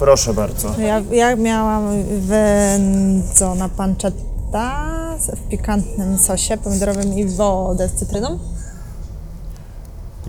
Proszę 0.00 0.34
bardzo. 0.34 0.74
Ja, 0.78 1.00
ja 1.10 1.36
miałam 1.36 2.04
wędzona 2.20 3.68
pancetta 3.68 5.16
w 5.36 5.48
pikantnym 5.48 6.18
sosie 6.18 6.56
pomidorowym 6.56 7.18
i 7.18 7.26
wodę 7.26 7.88
z 7.88 7.92
cytryną. 7.92 8.38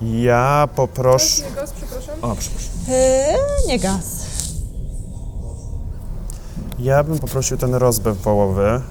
Ja 0.02 0.70
poproszę... 0.76 1.44
Gos, 1.56 1.72
przepraszam. 1.72 2.16
O, 2.22 2.36
przepraszam. 2.36 2.72
Yy, 2.88 3.68
nie 3.68 3.80
gaz. 3.80 4.26
Ja 6.80 7.04
bym 7.04 7.20
poprosił 7.20 7.58
ten 7.58 7.76
rozbew 7.76 8.18
wołowy. 8.18 8.82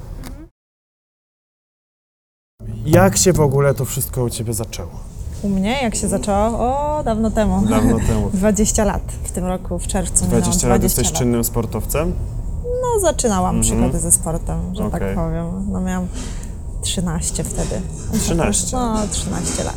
Jak 2.86 3.16
się 3.16 3.32
w 3.32 3.40
ogóle 3.40 3.74
to 3.74 3.84
wszystko 3.84 4.22
u 4.22 4.30
Ciebie 4.30 4.54
zaczęło? 4.54 4.90
U 5.42 5.48
mnie 5.48 5.78
jak 5.82 5.94
się 5.94 6.08
zaczęło? 6.08 6.38
O, 6.58 7.02
dawno 7.04 7.30
temu. 7.30 7.66
Dawno 7.66 7.96
temu. 8.08 8.30
20 8.34 8.84
lat 8.84 9.02
w 9.24 9.30
tym 9.30 9.46
roku, 9.46 9.78
w 9.78 9.86
czerwcu. 9.86 10.24
minęło 10.24 10.40
20 10.42 10.68
lat 10.68 10.82
jesteś 10.82 11.12
czynnym 11.12 11.44
sportowcem? 11.44 12.12
No, 12.64 13.00
zaczynałam 13.00 13.60
przygody 13.60 14.00
ze 14.00 14.12
sportem, 14.12 14.74
że 14.74 14.84
Okej. 14.86 15.00
tak 15.00 15.14
powiem. 15.14 15.46
No, 15.72 15.80
miałam 15.80 16.06
13 16.82 17.44
wtedy. 17.44 17.80
13? 18.20 18.76
No, 18.76 18.96
13 19.10 19.64
lat. 19.64 19.74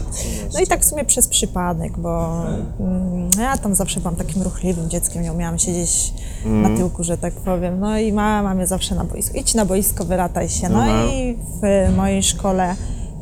No 0.54 0.60
i 0.60 0.68
tak 0.68 0.82
w 0.82 0.86
sumie 0.86 1.06
przez 1.06 1.28
przypadek, 1.28 1.98
bo 2.00 2.42
mm, 2.80 3.30
ja 3.40 3.58
tam 3.58 3.76
zawsze 3.76 4.00
byłam 4.00 4.16
takim 4.16 4.42
ruchliwym 4.42 4.90
dzieckiem, 4.90 5.24
nie 5.24 5.34
umiałam 5.34 5.60
siedzieć 5.60 6.14
na 6.46 6.78
tyłku, 6.78 7.04
że 7.04 7.18
tak 7.18 7.34
powiem. 7.34 7.80
No 7.80 7.98
i 7.98 8.14
mama 8.14 8.54
mnie 8.56 8.68
zawsze 8.68 8.96
na 8.96 9.04
boisku. 9.04 9.38
Idź 9.38 9.54
na 9.54 9.66
boisko, 9.66 10.06
wylataj 10.06 10.50
się. 10.50 10.70
No 10.70 10.84
Mhm. 10.84 11.10
i 11.10 11.38
w 11.62 11.96
mojej 11.96 12.24
szkole 12.24 12.76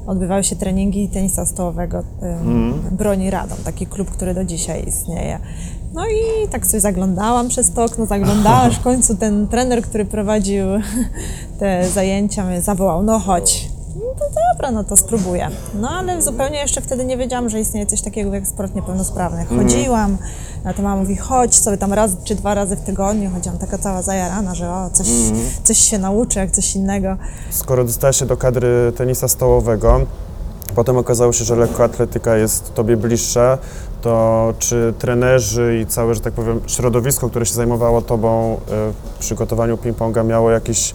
odbywały 0.07 0.43
się 0.43 0.55
treningi 0.55 1.09
tenisa 1.09 1.45
stołowego 1.45 2.03
ym, 2.23 2.73
Broni 2.91 3.29
Radom, 3.29 3.57
taki 3.65 3.87
klub, 3.87 4.11
który 4.11 4.33
do 4.33 4.43
dzisiaj 4.45 4.87
istnieje. 4.87 5.39
No 5.93 6.07
i 6.07 6.47
tak 6.47 6.67
sobie 6.67 6.81
zaglądałam 6.81 7.47
przez 7.47 7.71
to 7.71 7.83
okno, 7.83 8.05
zaglądałam, 8.05 8.67
aż 8.67 8.77
w 8.79 8.83
końcu 8.83 9.15
ten 9.15 9.47
trener, 9.47 9.81
który 9.81 10.05
prowadził 10.05 10.65
te 11.59 11.89
zajęcia 11.89 12.45
mnie 12.45 12.61
zawołał, 12.61 13.03
no 13.03 13.19
chodź. 13.19 13.70
No 13.95 14.01
to 14.19 14.25
dobra, 14.53 14.71
no 14.71 14.83
to 14.83 14.97
spróbuję. 14.97 15.49
No 15.75 15.89
ale 15.89 16.21
zupełnie 16.21 16.57
jeszcze 16.57 16.81
wtedy 16.81 17.05
nie 17.05 17.17
wiedziałam, 17.17 17.49
że 17.49 17.59
istnieje 17.59 17.85
coś 17.85 18.01
takiego 18.01 18.33
jak 18.33 18.47
sport 18.47 18.75
niepełnosprawny. 18.75 19.45
Chodziłam, 19.45 20.17
na 20.63 20.73
to 20.73 20.81
mama 20.81 20.95
mówi, 21.01 21.15
chodź 21.15 21.55
sobie 21.55 21.77
tam 21.77 21.93
raz 21.93 22.11
czy 22.23 22.35
dwa 22.35 22.53
razy 22.53 22.75
w 22.75 22.81
tygodniu. 22.81 23.29
Chodziłam 23.31 23.57
taka 23.57 23.77
cała 23.77 24.01
zajarana, 24.01 24.55
że 24.55 24.71
o, 24.71 24.89
coś, 24.93 25.07
coś 25.63 25.77
się 25.77 25.97
nauczę, 25.97 26.39
jak 26.39 26.51
coś 26.51 26.75
innego. 26.75 27.17
Skoro 27.49 27.83
dostałaś 27.83 28.17
się 28.17 28.25
do 28.25 28.37
kadry 28.37 28.93
tenisa 28.97 29.27
stołowego, 29.27 30.01
potem 30.75 30.97
okazało 30.97 31.33
się, 31.33 31.45
że 31.45 31.55
lekkoatletyka 31.55 32.37
jest 32.37 32.73
Tobie 32.73 32.97
bliższa, 32.97 33.57
to 34.01 34.53
czy 34.59 34.93
trenerzy 34.99 35.79
i 35.83 35.85
całe, 35.85 36.15
że 36.15 36.21
tak 36.21 36.33
powiem, 36.33 36.61
środowisko, 36.67 37.29
które 37.29 37.45
się 37.45 37.53
zajmowało 37.53 38.01
Tobą 38.01 38.53
y, 38.53 38.57
w 39.15 39.19
przygotowaniu 39.19 39.75
ping-ponga 39.77 40.25
miało 40.25 40.51
jakieś, 40.51 40.93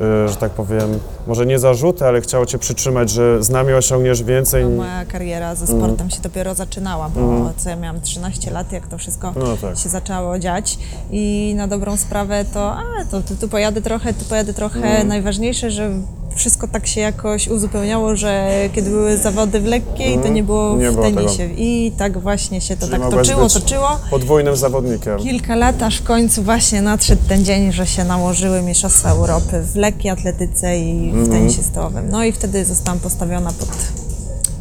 że 0.00 0.36
tak 0.40 0.52
powiem, 0.52 0.98
może 1.26 1.46
nie 1.46 1.58
zarzuty, 1.58 2.04
ale 2.06 2.20
chciało 2.20 2.46
Cię 2.46 2.58
przytrzymać, 2.58 3.10
że 3.10 3.42
z 3.42 3.50
nami 3.50 3.72
osiągniesz 3.72 4.22
więcej? 4.22 4.64
Moja 4.64 5.04
kariera 5.04 5.54
ze 5.54 5.66
sportem 5.66 6.10
się 6.10 6.20
dopiero 6.22 6.54
zaczynała, 6.54 7.08
bo 7.08 7.50
co 7.56 7.68
ja 7.70 7.76
miałam 7.76 8.00
13 8.00 8.50
lat, 8.50 8.72
jak 8.72 8.86
to 8.88 8.98
wszystko 8.98 9.32
No 9.36 9.56
tak. 9.56 9.78
się 9.78 9.88
zaczęło 9.88 10.38
dziać 10.38 10.78
i 11.10 11.54
na 11.56 11.68
dobrą 11.68 11.96
sprawę 11.96 12.44
to, 12.54 12.72
a, 12.72 12.82
to 13.10 13.20
tu, 13.22 13.36
tu 13.36 13.48
pojadę 13.48 13.82
trochę, 13.82 14.14
tu 14.14 14.24
pojadę 14.24 14.54
trochę. 14.54 15.04
Najważniejsze, 15.04 15.70
że 15.70 15.90
wszystko 16.34 16.68
tak 16.68 16.86
się 16.86 17.00
jakoś 17.00 17.48
uzupełniało, 17.48 18.16
że 18.16 18.50
kiedy 18.74 18.90
były 18.90 19.16
zawody 19.16 19.60
w 19.60 19.64
lekkiej, 19.64 20.18
to 20.18 20.28
nie 20.28 20.42
było 20.42 20.76
Nie 20.76 20.90
w 20.90 20.94
było 20.94 21.10
tenisie. 21.10 21.48
I 21.56 21.92
tak 21.98 22.18
właśnie 22.18 22.60
się 22.60 22.76
to 22.76 22.80
Czyli 22.80 22.92
tak 22.92 23.00
mogłaś 23.00 23.28
toczyło, 23.28 23.44
być 23.44 23.54
toczyło. 23.54 23.88
Podwójnym 24.10 24.56
zawodnikiem. 24.56 25.18
Kilka 25.18 25.56
lat, 25.56 25.82
aż 25.82 25.96
w 25.96 26.02
końcu 26.02 26.42
właśnie 26.42 26.82
nadszedł 26.82 27.22
ten 27.28 27.44
dzień, 27.44 27.72
że 27.72 27.86
się 27.86 28.04
nałożyły 28.04 28.62
Mistrzostwa 28.62 29.10
Europy 29.10 29.62
w 29.62 29.76
lekkiej 29.76 30.10
atletyce 30.10 30.78
i 30.78 31.12
w 31.12 31.30
tenisie 31.30 31.62
stołowym. 31.62 32.08
No 32.10 32.24
i 32.24 32.32
wtedy 32.32 32.64
zostałam 32.64 33.00
postawiona 33.00 33.52
pod, 33.52 33.68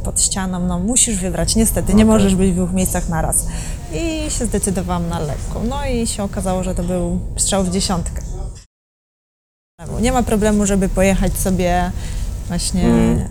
pod 0.04 0.22
ścianą. 0.22 0.60
No 0.60 0.80
musisz 0.80 1.18
wybrać, 1.18 1.56
niestety, 1.56 1.94
nie 1.94 2.06
możesz 2.06 2.36
być 2.36 2.52
w 2.52 2.56
dwóch 2.56 2.74
miejscach 2.74 3.10
naraz. 3.10 3.46
I 3.94 4.32
się 4.32 4.46
zdecydowałam 4.46 5.10
na 5.10 5.20
lekką. 5.20 5.64
No 5.70 5.86
i 5.86 6.08
się 6.08 6.24
okazało, 6.24 6.64
że 6.64 6.76
to 6.76 6.84
był 6.84 7.20
strzał 7.38 7.64
w 7.64 7.70
dziesiątkę. 7.70 8.31
Nie 10.02 10.12
ma 10.12 10.24
problemu, 10.24 10.66
żeby 10.66 10.90
pojechać 10.90 11.38
sobie 11.38 11.92
właśnie 12.48 12.84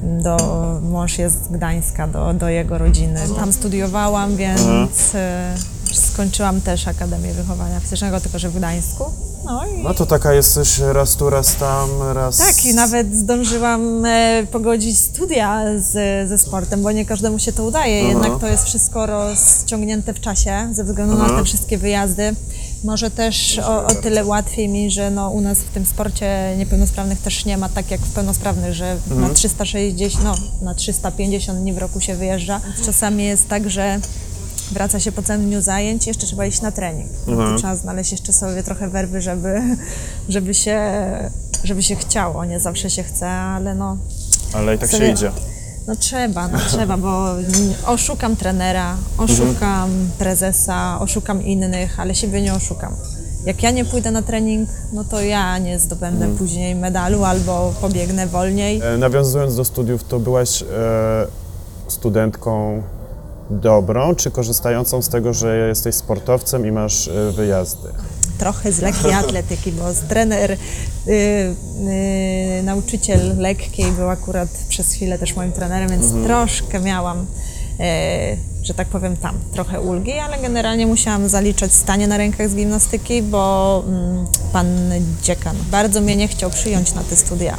do, 0.02 0.36
mąż 0.82 1.18
jest 1.18 1.44
z 1.44 1.48
Gdańska, 1.48 2.06
do, 2.08 2.32
do 2.34 2.48
jego 2.48 2.78
rodziny. 2.78 3.20
Tam 3.36 3.52
studiowałam, 3.52 4.36
więc 4.36 5.14
e, 5.14 5.54
skończyłam 5.92 6.60
też 6.60 6.88
Akademię 6.88 7.32
Wychowania 7.32 7.80
Fizycznego, 7.80 8.20
tylko 8.20 8.38
że 8.38 8.48
w 8.48 8.56
Gdańsku. 8.56 9.04
No 9.44 9.66
i 9.66 9.82
No 9.82 9.94
to 9.94 10.06
taka 10.06 10.32
jesteś 10.34 10.78
raz 10.78 11.16
tu, 11.16 11.30
raz 11.30 11.56
tam, 11.56 11.88
raz... 12.14 12.36
tak, 12.36 12.64
i 12.66 12.74
nawet 12.74 13.14
zdążyłam 13.14 14.04
e, 14.04 14.46
pogodzić 14.50 14.98
studia 14.98 15.62
z, 15.78 16.28
ze 16.28 16.38
sportem, 16.38 16.82
bo 16.82 16.92
nie 16.92 17.04
każdemu 17.06 17.38
się 17.38 17.52
to 17.52 17.64
udaje. 17.64 18.02
Jednak 18.02 18.40
to 18.40 18.48
jest 18.48 18.64
wszystko 18.64 19.06
rozciągnięte 19.06 20.14
w 20.14 20.20
czasie 20.20 20.68
ze 20.72 20.84
względu 20.84 21.18
na 21.18 21.28
te 21.28 21.44
wszystkie 21.44 21.78
wyjazdy. 21.78 22.34
Może 22.84 23.10
też 23.10 23.58
o, 23.58 23.86
o 23.86 23.94
tyle 23.94 24.24
łatwiej 24.24 24.68
mi, 24.68 24.90
że 24.90 25.10
no, 25.10 25.30
u 25.30 25.40
nas 25.40 25.58
w 25.58 25.68
tym 25.68 25.86
sporcie 25.86 26.54
niepełnosprawnych 26.58 27.20
też 27.20 27.44
nie 27.44 27.58
ma 27.58 27.68
tak 27.68 27.90
jak 27.90 28.00
w 28.00 28.12
pełnosprawnych, 28.12 28.74
że 28.74 28.96
na 29.10 29.28
360, 29.28 30.24
no, 30.24 30.34
na 30.62 30.74
350 30.74 31.58
dni 31.58 31.72
w 31.72 31.78
roku 31.78 32.00
się 32.00 32.14
wyjeżdża. 32.14 32.60
Czasami 32.84 33.24
jest 33.24 33.48
tak, 33.48 33.70
że 33.70 34.00
wraca 34.72 35.00
się 35.00 35.12
po 35.12 35.22
całym 35.22 35.46
dniu 35.46 35.60
zajęć, 35.62 36.06
jeszcze 36.06 36.26
trzeba 36.26 36.46
iść 36.46 36.60
na 36.60 36.72
trening. 36.72 37.10
To 37.26 37.58
Trzeba 37.58 37.76
znaleźć 37.76 38.12
jeszcze 38.12 38.32
sobie 38.32 38.62
trochę 38.62 38.88
werwy, 38.88 39.20
żeby, 39.20 39.60
żeby, 40.28 40.54
się, 40.54 40.80
żeby 41.64 41.82
się 41.82 41.96
chciało. 41.96 42.44
Nie 42.44 42.60
zawsze 42.60 42.90
się 42.90 43.02
chce, 43.02 43.30
ale 43.30 43.74
no, 43.74 43.96
Ale 44.52 44.74
i 44.74 44.78
tak 44.78 44.90
się 44.90 44.96
Sobie- 44.96 45.10
idzie. 45.10 45.32
No 45.90 45.96
trzeba, 45.96 46.48
no 46.48 46.58
trzeba, 46.68 46.96
bo 46.96 47.26
oszukam 47.86 48.36
trenera, 48.36 48.96
oszukam 49.18 49.90
prezesa, 50.18 50.98
oszukam 51.00 51.42
innych, 51.42 52.00
ale 52.00 52.14
siebie 52.14 52.42
nie 52.42 52.54
oszukam. 52.54 52.92
Jak 53.46 53.62
ja 53.62 53.70
nie 53.70 53.84
pójdę 53.84 54.10
na 54.10 54.22
trening, 54.22 54.68
no 54.92 55.04
to 55.04 55.20
ja 55.20 55.58
nie 55.58 55.78
zdobędę 55.78 56.36
później 56.36 56.74
medalu 56.74 57.24
albo 57.24 57.74
pobiegnę 57.80 58.26
wolniej. 58.26 58.80
E, 58.94 58.98
Nawiązując 58.98 59.56
do 59.56 59.64
studiów, 59.64 60.04
to 60.04 60.18
byłaś 60.20 60.62
e, 60.62 60.66
studentką 61.88 62.82
dobrą, 63.50 64.14
czy 64.14 64.30
korzystającą 64.30 65.02
z 65.02 65.08
tego, 65.08 65.34
że 65.34 65.68
jesteś 65.68 65.94
sportowcem 65.94 66.66
i 66.66 66.72
masz 66.72 67.08
e, 67.08 67.32
wyjazdy? 67.32 67.88
trochę 68.40 68.72
z 68.72 68.80
lekkiej 68.80 69.12
atletyki, 69.12 69.72
bo 69.72 69.84
trener, 70.08 70.52
y, 70.52 70.56
y, 71.08 72.62
nauczyciel 72.62 73.38
lekkiej 73.38 73.92
był 73.92 74.10
akurat 74.10 74.48
przez 74.68 74.92
chwilę 74.92 75.18
też 75.18 75.36
moim 75.36 75.52
trenerem, 75.52 75.88
więc 75.88 76.26
troszkę 76.26 76.80
miałam, 76.80 77.18
y, 77.20 77.49
że 78.62 78.74
tak 78.74 78.88
powiem, 78.88 79.16
tam 79.16 79.34
trochę 79.52 79.80
ulgi, 79.80 80.12
ale 80.12 80.38
generalnie 80.38 80.86
musiałam 80.86 81.28
zaliczać 81.28 81.72
stanie 81.72 82.08
na 82.08 82.16
rękach 82.16 82.48
z 82.48 82.54
gimnastyki, 82.54 83.22
bo 83.22 83.84
mm, 83.86 84.26
pan 84.52 84.66
dziekan 85.22 85.56
bardzo 85.70 86.00
mnie 86.00 86.16
nie 86.16 86.28
chciał 86.28 86.50
przyjąć 86.50 86.94
na 86.94 87.02
te 87.02 87.16
studia, 87.16 87.56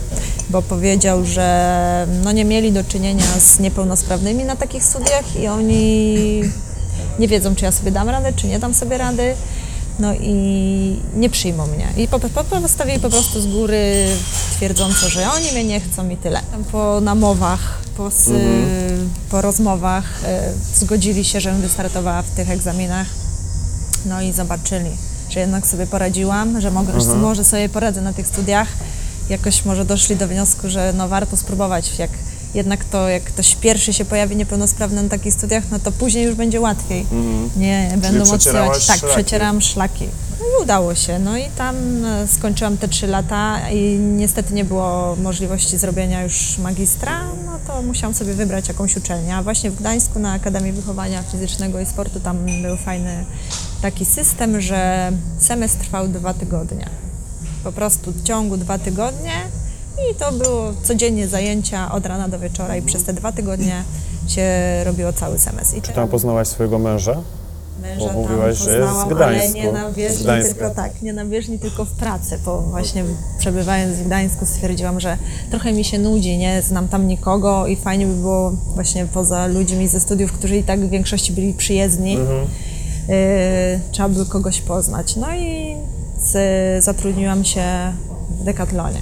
bo 0.49 0.61
powiedział, 0.61 1.25
że 1.25 2.07
no 2.23 2.31
nie 2.31 2.45
mieli 2.45 2.71
do 2.71 2.83
czynienia 2.83 3.25
z 3.39 3.59
niepełnosprawnymi 3.59 4.43
na 4.43 4.55
takich 4.55 4.83
studiach 4.83 5.35
i 5.39 5.47
oni 5.47 6.41
nie 7.19 7.27
wiedzą, 7.27 7.55
czy 7.55 7.65
ja 7.65 7.71
sobie 7.71 7.91
dam 7.91 8.09
radę, 8.09 8.33
czy 8.33 8.47
nie 8.47 8.59
dam 8.59 8.73
sobie 8.73 8.97
rady. 8.97 9.35
No 9.99 10.13
i 10.13 10.35
nie 11.15 11.29
przyjmą 11.29 11.67
mnie. 11.67 11.87
I 11.97 12.07
po, 12.07 12.19
po, 12.19 12.43
postawili 12.43 12.99
po 12.99 13.09
prostu 13.09 13.41
z 13.41 13.47
góry 13.47 14.07
twierdząco, 14.55 15.09
że 15.09 15.31
oni 15.31 15.51
mnie 15.51 15.63
nie 15.63 15.79
chcą 15.79 16.09
i 16.09 16.17
tyle. 16.17 16.41
Po 16.71 17.01
namowach, 17.01 17.77
po, 17.97 18.07
s- 18.07 18.29
po 19.29 19.41
rozmowach 19.41 20.03
e, 20.25 20.53
zgodzili 20.75 21.25
się, 21.25 21.41
żebym 21.41 21.61
wystartowała 21.61 22.21
w 22.21 22.29
tych 22.29 22.49
egzaminach. 22.49 23.07
No 24.05 24.21
i 24.21 24.31
zobaczyli, 24.31 24.89
że 25.29 25.39
jednak 25.39 25.67
sobie 25.67 25.87
poradziłam, 25.87 26.61
że 26.61 26.71
mogę, 26.71 27.01
że 27.01 27.15
może 27.15 27.43
sobie 27.43 27.69
poradzę 27.69 28.01
na 28.01 28.13
tych 28.13 28.27
studiach. 28.27 28.67
Jakoś 29.29 29.65
może 29.65 29.85
doszli 29.85 30.15
do 30.15 30.27
wniosku, 30.27 30.69
że 30.69 30.93
no 30.97 31.07
warto 31.07 31.37
spróbować. 31.37 31.99
Jak 31.99 32.09
jednak 32.53 32.85
to, 32.85 33.09
jak 33.09 33.23
ktoś 33.23 33.55
pierwszy 33.55 33.93
się 33.93 34.05
pojawi 34.05 34.35
niepełnosprawny 34.35 35.03
na 35.03 35.09
takich 35.09 35.33
studiach, 35.33 35.63
no 35.71 35.79
to 35.79 35.91
później 35.91 36.25
już 36.25 36.35
będzie 36.35 36.61
łatwiej. 36.61 37.05
Nie 37.57 37.97
będą 37.97 38.33
odsyłać. 38.33 38.87
Tak, 38.87 38.99
szlaki. 38.99 39.15
przecierałam 39.15 39.61
szlaki. 39.61 40.07
No 40.39 40.45
i 40.45 40.63
udało 40.63 40.95
się. 40.95 41.19
No 41.19 41.37
i 41.37 41.43
tam 41.57 42.05
e, 42.05 42.27
skończyłam 42.27 42.77
te 42.77 42.87
trzy 42.87 43.07
lata 43.07 43.69
i 43.69 43.99
niestety 43.99 44.53
nie 44.53 44.65
było 44.65 45.15
możliwości 45.15 45.77
zrobienia 45.77 46.23
już 46.23 46.57
magistra, 46.57 47.21
no 47.45 47.59
to 47.67 47.81
musiałam 47.81 48.13
sobie 48.13 48.33
wybrać 48.33 48.67
jakąś 48.67 48.97
uczelnię. 48.97 49.35
A 49.35 49.43
właśnie 49.43 49.71
w 49.71 49.75
Gdańsku 49.75 50.19
na 50.19 50.33
Akademii 50.33 50.71
Wychowania 50.71 51.23
Fizycznego 51.23 51.79
i 51.79 51.85
Sportu 51.85 52.19
tam 52.19 52.37
był 52.61 52.77
fajny 52.77 53.25
taki 53.81 54.05
system, 54.05 54.61
że 54.61 55.11
semestr 55.39 55.79
trwał 55.79 56.07
dwa 56.07 56.33
tygodnie. 56.33 56.89
Po 57.63 57.71
prostu 57.71 58.11
w 58.11 58.23
ciągu 58.23 58.57
dwa 58.57 58.77
tygodnie 58.77 59.31
i 60.11 60.15
to 60.15 60.31
było 60.31 60.73
codziennie 60.83 61.27
zajęcia 61.27 61.91
od 61.91 62.05
rana 62.05 62.27
do 62.27 62.39
wieczora 62.39 62.75
i 62.77 62.81
przez 62.81 63.03
te 63.03 63.13
dwa 63.13 63.31
tygodnie 63.31 63.83
się 64.27 64.43
robiło 64.83 65.13
cały 65.13 65.39
semestr. 65.39 65.77
I 65.77 65.81
Tam 65.81 66.07
poznałaś 66.07 66.47
swojego 66.47 66.79
męża? 66.79 67.21
Męża 67.81 68.05
Bo 68.05 68.13
mówiłaś, 68.21 68.57
tam 68.57 68.65
że 68.67 68.77
jest 68.77 68.89
z 68.91 68.95
poznałam, 68.95 69.23
ale 69.23 69.35
Gdańsku. 69.35 69.57
nie 69.57 69.71
na 69.71 69.91
Z 69.91 69.95
bieżni, 69.95 70.23
Gdańska. 70.23 70.53
tylko 70.53 70.75
tak, 70.75 71.01
nie 71.01 71.13
na 71.13 71.25
bieżni, 71.25 71.59
tylko 71.59 71.85
w 71.85 71.91
pracy, 71.91 72.39
bo 72.45 72.61
właśnie 72.61 73.03
przebywając 73.39 73.97
w 73.97 74.05
Gdańsku 74.07 74.45
stwierdziłam, 74.45 74.99
że 74.99 75.17
trochę 75.49 75.73
mi 75.73 75.83
się 75.83 75.99
nudzi, 75.99 76.37
nie 76.37 76.61
znam 76.61 76.87
tam 76.87 77.07
nikogo 77.07 77.67
i 77.67 77.75
fajnie 77.75 78.05
by 78.05 78.13
było 78.13 78.51
właśnie 78.51 79.05
poza 79.05 79.47
ludźmi 79.47 79.87
ze 79.87 79.99
studiów, 79.99 80.31
którzy 80.31 80.57
i 80.57 80.63
tak 80.63 80.79
w 80.79 80.89
większości 80.89 81.33
byli 81.33 81.53
przyjezdni, 81.53 82.15
Mhm. 82.17 82.47
y, 83.09 83.79
trzeba 83.91 84.09
by 84.09 84.25
kogoś 84.25 84.61
poznać. 84.61 85.15
No 85.15 85.35
i 85.35 85.75
z, 86.19 86.83
zatrudniłam 86.83 87.45
się 87.45 87.63
w 88.29 88.43
Decathlonie. 88.43 89.01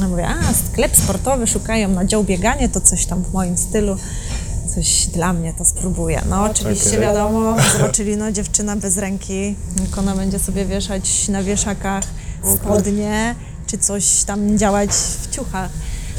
No 0.00 0.08
mówię, 0.08 0.28
a 0.28 0.54
sklep 0.54 0.96
sportowy, 0.96 1.46
szukają 1.46 1.88
na 1.88 2.04
dział 2.04 2.24
bieganie, 2.24 2.68
to 2.68 2.80
coś 2.80 3.06
tam 3.06 3.24
w 3.24 3.32
moim 3.32 3.58
stylu. 3.58 3.96
Coś 4.74 5.06
dla 5.06 5.32
mnie, 5.32 5.54
to 5.58 5.64
spróbuję. 5.64 6.22
No 6.30 6.44
oczywiście 6.44 6.88
Okej. 6.88 7.00
wiadomo, 7.00 7.56
zobaczyli, 7.72 8.16
no 8.16 8.32
dziewczyna 8.32 8.76
bez 8.76 8.98
ręki, 8.98 9.56
jak 9.80 9.98
ona 9.98 10.16
będzie 10.16 10.38
sobie 10.38 10.64
wieszać 10.64 11.28
na 11.28 11.42
wieszakach 11.42 12.04
spodnie, 12.54 13.34
czy 13.66 13.78
coś 13.78 14.24
tam 14.24 14.58
działać 14.58 14.90
w 14.90 15.30
ciuchach. 15.30 15.70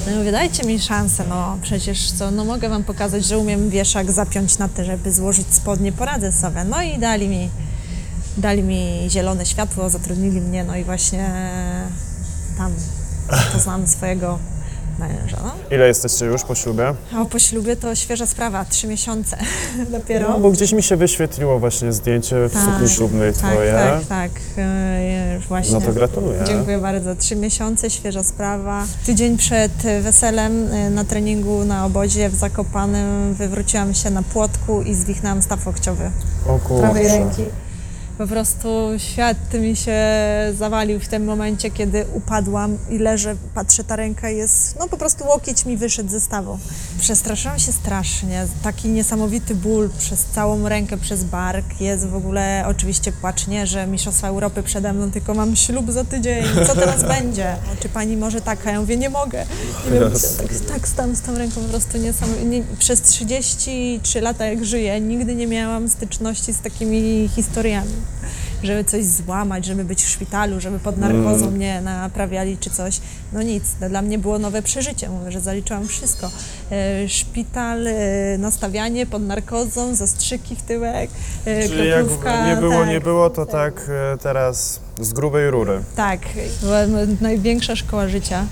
No 0.05 0.11
i 0.11 0.15
mówię, 0.15 0.31
dajcie 0.31 0.63
mi 0.63 0.79
szansę, 0.79 1.23
no 1.29 1.57
przecież 1.61 2.11
co, 2.11 2.31
no 2.31 2.45
mogę 2.45 2.69
wam 2.69 2.83
pokazać, 2.83 3.25
że 3.25 3.37
umiem 3.37 3.69
wieszak 3.69 4.11
zapiąć 4.11 4.57
na 4.57 4.67
te, 4.67 4.85
żeby 4.85 5.11
złożyć 5.11 5.47
spodnie, 5.51 5.91
poradzę 5.91 6.31
sobie. 6.31 6.63
No 6.63 6.81
i 6.81 6.99
dali 6.99 7.27
mi, 7.27 7.49
dali 8.37 8.63
mi 8.63 9.07
zielone 9.09 9.45
światło, 9.45 9.89
zatrudnili 9.89 10.41
mnie, 10.41 10.63
no 10.63 10.75
i 10.75 10.83
właśnie 10.83 11.31
tam 12.57 12.73
poznałam 13.53 13.87
swojego 13.87 14.39
męża. 14.99 15.37
No. 15.43 15.51
Ile 15.75 15.87
jesteście 15.87 16.25
już 16.25 16.43
po 16.43 16.55
ślubie? 16.55 16.93
A 17.15 17.25
po 17.25 17.39
ślubie 17.39 17.75
to 17.75 17.95
świeża 17.95 18.25
sprawa, 18.25 18.65
trzy 18.65 18.87
miesiące 18.87 19.37
dopiero. 19.91 20.29
No, 20.29 20.39
bo 20.39 20.51
gdzieś 20.51 20.71
mi 20.73 20.83
się 20.83 20.95
wyświetliło 20.97 21.59
właśnie 21.59 21.93
zdjęcie 21.93 22.47
w 22.47 22.53
Tak, 22.53 22.63
sukni 22.65 22.89
ślubnej 22.89 23.33
tak, 23.33 23.51
twoje. 23.51 23.73
tak, 23.73 24.05
tak, 24.05 24.31
e, 24.57 25.39
właśnie. 25.47 25.73
No 25.73 25.81
to 25.81 25.93
gratuluję. 25.93 26.39
Dziękuję 26.47 26.77
bardzo. 26.77 27.15
Trzy 27.15 27.35
miesiące, 27.35 27.89
świeża 27.89 28.23
sprawa. 28.23 28.83
Tydzień 29.05 29.37
przed 29.37 29.71
weselem 30.01 30.67
e, 30.71 30.89
na 30.89 31.03
treningu 31.05 31.63
na 31.65 31.85
obozie 31.85 32.29
w 32.29 32.35
Zakopanem 32.35 33.33
wywróciłam 33.33 33.93
się 33.93 34.09
na 34.09 34.23
płotku 34.23 34.81
i 34.81 34.93
zwichnęłam 34.95 35.41
staw 35.41 35.65
łokciowy 35.67 36.11
O 36.47 36.59
prawej 36.79 37.03
kurczę. 37.03 37.17
ręki. 37.19 37.43
Po 38.21 38.27
prostu 38.27 38.67
świat 38.97 39.53
mi 39.53 39.75
się 39.75 39.97
zawalił 40.57 40.99
w 40.99 41.07
tym 41.07 41.25
momencie, 41.25 41.71
kiedy 41.71 42.05
upadłam 42.13 42.77
i 42.89 42.97
leżę, 42.97 43.35
patrzę, 43.53 43.83
ta 43.83 43.95
ręka 43.95 44.29
jest, 44.29 44.79
no 44.79 44.87
po 44.87 44.97
prostu 44.97 45.25
łokieć 45.27 45.65
mi 45.65 45.77
wyszedł 45.77 46.09
ze 46.09 46.21
stawu. 46.21 46.59
Przestraszyłam 46.99 47.59
się 47.59 47.71
strasznie, 47.71 48.45
taki 48.63 48.89
niesamowity 48.89 49.55
ból 49.55 49.89
przez 49.99 50.25
całą 50.25 50.69
rękę, 50.69 50.97
przez 50.97 51.23
bark. 51.23 51.81
Jest 51.81 52.07
w 52.07 52.15
ogóle 52.15 52.65
oczywiście 52.67 53.11
płacz, 53.11 53.47
nie, 53.47 53.67
że 53.67 53.87
Mistrzostwa 53.87 54.27
Europy 54.27 54.63
przede 54.63 54.93
mną, 54.93 55.11
tylko 55.11 55.33
mam 55.33 55.55
ślub 55.55 55.91
za 55.91 56.03
tydzień, 56.03 56.45
co 56.67 56.75
teraz 56.75 57.03
będzie? 57.03 57.55
Czy 57.79 57.89
pani 57.89 58.17
może 58.17 58.41
tak? 58.41 58.67
A 58.67 58.71
ja 58.71 58.79
mówię, 58.79 58.97
nie 58.97 59.09
mogę. 59.09 59.45
Nie 59.93 59.99
wiem, 59.99 60.11
tak, 60.37 60.71
tak 60.73 60.87
stałam 60.87 61.15
z 61.15 61.21
tą 61.21 61.37
ręką 61.37 61.61
po 61.61 61.69
prostu 61.69 61.97
niesamowicie. 61.97 62.45
Nie, 62.45 62.63
przez 62.79 63.01
33 63.01 64.21
lata 64.21 64.45
jak 64.45 64.65
żyję, 64.65 65.01
nigdy 65.01 65.35
nie 65.35 65.47
miałam 65.47 65.89
styczności 65.89 66.53
z 66.53 66.59
takimi 66.59 67.29
historiami. 67.35 68.10
Żeby 68.63 68.83
coś 68.83 69.05
złamać, 69.05 69.65
żeby 69.65 69.83
być 69.83 70.03
w 70.03 70.09
szpitalu, 70.09 70.59
żeby 70.59 70.79
pod 70.79 70.97
narkozą 70.97 71.51
mnie 71.51 71.81
naprawiali 71.81 72.57
czy 72.57 72.69
coś. 72.69 73.01
No 73.33 73.41
nic, 73.41 73.63
to 73.79 73.89
dla 73.89 74.01
mnie 74.01 74.17
było 74.17 74.39
nowe 74.39 74.61
przeżycie. 74.61 75.09
Mówię, 75.09 75.31
że 75.31 75.41
zaliczyłam 75.41 75.87
wszystko. 75.87 76.31
E, 76.71 77.09
szpital, 77.09 77.87
e, 77.87 77.93
nastawianie 78.37 79.05
pod 79.05 79.23
narkozą, 79.23 79.95
zastrzyki 79.95 80.55
w 80.55 80.61
tyłek, 80.61 81.09
e, 81.45 81.69
Czyli 81.69 81.87
jak 81.87 82.05
nie 82.47 82.55
było, 82.55 82.79
tak. 82.79 82.89
nie 82.89 82.99
było, 82.99 83.29
to 83.29 83.45
tak 83.45 83.89
e, 84.13 84.17
teraz 84.17 84.79
z 84.99 85.13
grubej 85.13 85.51
rury. 85.51 85.83
Tak, 85.95 86.19
była 86.61 86.79
największa 87.21 87.75
szkoła 87.75 88.07
życia 88.07 88.45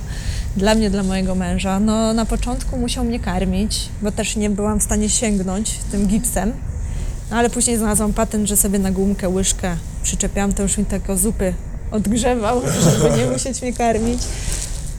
dla 0.57 0.75
mnie, 0.75 0.89
dla 0.89 1.03
mojego 1.03 1.35
męża. 1.35 1.79
No, 1.79 2.13
na 2.13 2.25
początku 2.25 2.77
musiał 2.77 3.03
mnie 3.05 3.19
karmić, 3.19 3.89
bo 4.01 4.11
też 4.11 4.35
nie 4.35 4.49
byłam 4.49 4.79
w 4.79 4.83
stanie 4.83 5.09
sięgnąć 5.09 5.79
tym 5.91 6.07
gipsem. 6.07 6.53
No, 7.31 7.37
ale 7.37 7.49
później 7.49 7.77
znalazłam 7.77 8.13
patent, 8.13 8.47
że 8.49 8.57
sobie 8.57 8.79
na 8.79 8.91
gumkę, 8.91 9.29
łyżkę 9.29 9.75
przyczepiałam, 10.03 10.53
to 10.53 10.63
już 10.63 10.77
mi 10.77 10.85
tylko 10.85 11.17
zupy 11.17 11.53
odgrzewał, 11.91 12.61
żeby 12.85 13.17
nie 13.17 13.25
musieć 13.25 13.61
mnie 13.61 13.73
karmić. 13.73 14.21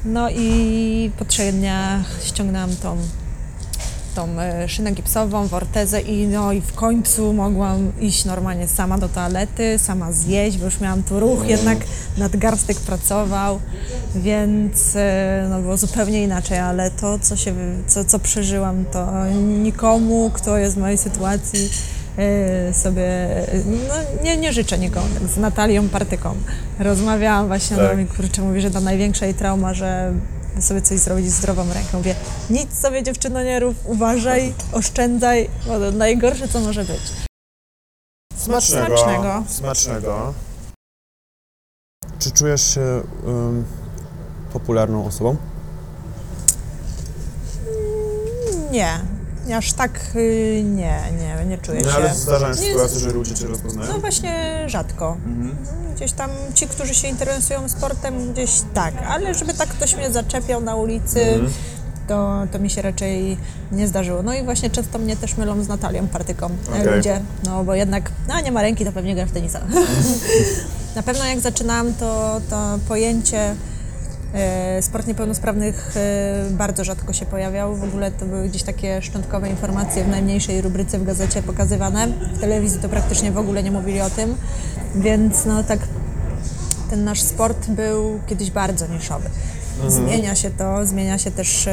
No 0.04 0.30
i 0.30 1.10
po 1.18 1.24
trzech 1.24 1.54
dniach 1.54 2.06
ściągnęłam 2.24 2.76
tą 2.76 2.96
tą 4.14 4.40
e, 4.40 4.68
szynę 4.68 4.92
gipsową, 4.92 5.46
wortezę 5.46 6.00
i 6.00 6.26
no 6.26 6.52
i 6.52 6.60
w 6.60 6.72
końcu 6.72 7.32
mogłam 7.32 7.92
iść 8.00 8.24
normalnie 8.24 8.68
sama 8.68 8.98
do 8.98 9.08
toalety, 9.08 9.78
sama 9.78 10.12
zjeść, 10.12 10.58
bo 10.58 10.64
już 10.64 10.80
miałam 10.80 11.02
tu 11.02 11.20
ruch, 11.20 11.46
jednak 11.46 11.78
nadgarstek 12.18 12.80
pracował, 12.80 13.60
więc 14.14 14.96
e, 14.96 15.46
no 15.50 15.60
było 15.60 15.76
zupełnie 15.76 16.22
inaczej, 16.22 16.58
ale 16.58 16.90
to, 16.90 17.18
co, 17.18 17.36
się, 17.36 17.54
co, 17.86 18.04
co 18.04 18.18
przeżyłam, 18.18 18.84
to 18.84 19.26
nikomu, 19.62 20.30
kto 20.34 20.58
jest 20.58 20.74
w 20.74 20.78
mojej 20.78 20.98
sytuacji, 20.98 21.70
sobie, 22.72 23.28
no 23.88 23.94
nie, 24.22 24.36
nie 24.36 24.52
życzę 24.52 24.78
nikomu, 24.78 25.06
tak 25.14 25.28
z 25.28 25.36
Natalią 25.36 25.88
Partyką. 25.88 26.34
Rozmawiałam 26.78 27.46
właśnie, 27.46 27.76
Tak. 27.76 27.86
tak. 27.88 27.96
no 27.96 28.02
i 28.02 28.06
kurczę, 28.06 28.42
mówi, 28.42 28.60
że 28.60 28.70
to 28.70 28.80
największa 28.80 29.26
jej 29.26 29.34
trauma, 29.34 29.74
że 29.74 30.12
sobie 30.60 30.82
coś 30.82 30.98
zrobić 30.98 31.30
z 31.30 31.34
zdrową 31.34 31.72
ręką. 31.74 31.98
Mówię, 31.98 32.14
nic 32.50 32.78
sobie 32.78 33.02
dziewczyno 33.02 33.42
nie 33.42 33.60
rób, 33.60 33.76
uważaj, 33.84 34.54
oszczędzaj, 34.72 35.50
bo 35.66 35.78
to 35.78 35.90
najgorsze 35.90 36.48
co 36.48 36.60
może 36.60 36.84
być. 36.84 37.00
Smacznego. 38.36 38.96
Smacznego. 38.96 39.44
Smacznego. 39.48 40.34
Czy 42.18 42.30
czujesz 42.30 42.74
się 42.74 42.80
em, 43.26 43.64
popularną 44.52 45.06
osobą? 45.06 45.36
Nie, 48.70 49.00
aż 49.56 49.72
tak 49.72 49.90
y, 50.16 50.62
nie, 50.64 51.00
nie, 51.20 51.44
nie 51.44 51.58
czuję 51.58 51.80
No, 51.84 51.90
się. 51.90 51.96
ale 51.96 52.14
zdarzają 52.14 52.54
się 52.54 52.60
Nie, 52.60 52.66
sytuacje, 52.66 52.98
że 53.00 53.10
ludzie 53.10 53.34
cię 53.34 53.46
rozpoznają. 53.46 53.92
No 53.92 53.98
właśnie 53.98 54.64
rzadko. 54.66 55.16
Gdzieś 55.96 56.12
tam 56.12 56.30
ci, 56.54 56.66
którzy 56.66 56.94
się 56.94 57.08
interesują 57.08 57.68
sportem, 57.68 58.32
gdzieś 58.32 58.50
tak, 58.74 58.94
ale 59.08 59.34
żeby 59.34 59.54
tak 59.54 59.68
ktoś 59.68 59.96
mnie 59.96 60.10
zaczepiał 60.12 60.60
na 60.60 60.76
ulicy, 60.76 61.40
to, 62.08 62.42
to 62.52 62.58
mi 62.58 62.70
się 62.70 62.82
raczej 62.82 63.36
nie 63.72 63.88
zdarzyło. 63.88 64.22
No 64.22 64.34
i 64.34 64.42
właśnie 64.44 64.70
często 64.70 64.98
mnie 64.98 65.16
też 65.16 65.36
mylą 65.36 65.62
z 65.62 65.68
Natalią 65.68 66.08
Partyką 66.08 66.46
e, 66.46 66.80
Okej. 66.80 66.96
ludzie, 66.96 67.20
no 67.44 67.64
bo 67.64 67.74
jednak, 67.74 68.10
no 68.28 68.40
nie 68.40 68.52
ma 68.52 68.62
ręki, 68.62 68.84
to 68.84 68.92
pewnie 68.92 69.14
gra 69.14 69.26
w 69.26 69.32
tenisa. 69.32 69.60
na 70.96 71.02
pewno 71.02 71.24
jak 71.24 71.40
zaczynałam, 71.40 71.94
to, 71.94 72.40
to 72.50 72.78
pojęcie 72.88 73.54
sport 74.80 75.06
niepełnosprawnych 75.06 75.96
e, 75.96 76.50
bardzo 76.50 76.84
rzadko 76.84 77.12
się 77.12 77.26
pojawiał. 77.26 77.76
W 77.76 77.84
ogóle 77.84 78.10
to 78.10 78.26
były 78.26 78.48
gdzieś 78.48 78.62
takie 78.62 79.02
szczątkowe 79.02 79.50
informacje 79.50 80.04
w 80.04 80.08
najmniejszej 80.08 80.60
rubryce 80.60 80.98
w 80.98 81.04
gazecie 81.04 81.42
pokazywane. 81.42 82.06
W 82.06 82.40
telewizji 82.40 82.80
to 82.80 82.88
praktycznie 82.88 83.32
w 83.32 83.38
ogóle 83.38 83.62
nie 83.62 83.70
mówili 83.70 84.00
o 84.00 84.10
tym, 84.10 84.34
więc 84.94 85.44
no 85.44 85.64
tak 85.64 85.78
ten 86.90 87.04
nasz 87.04 87.20
sport 87.20 87.68
był 87.68 88.20
kiedyś 88.26 88.50
bardzo 88.50 88.86
niszowy. 88.86 89.30
Zmienia 89.88 90.34
się 90.34 90.50
to, 90.50 90.86
zmienia 90.86 91.18
się 91.18 91.30
też 91.30 91.68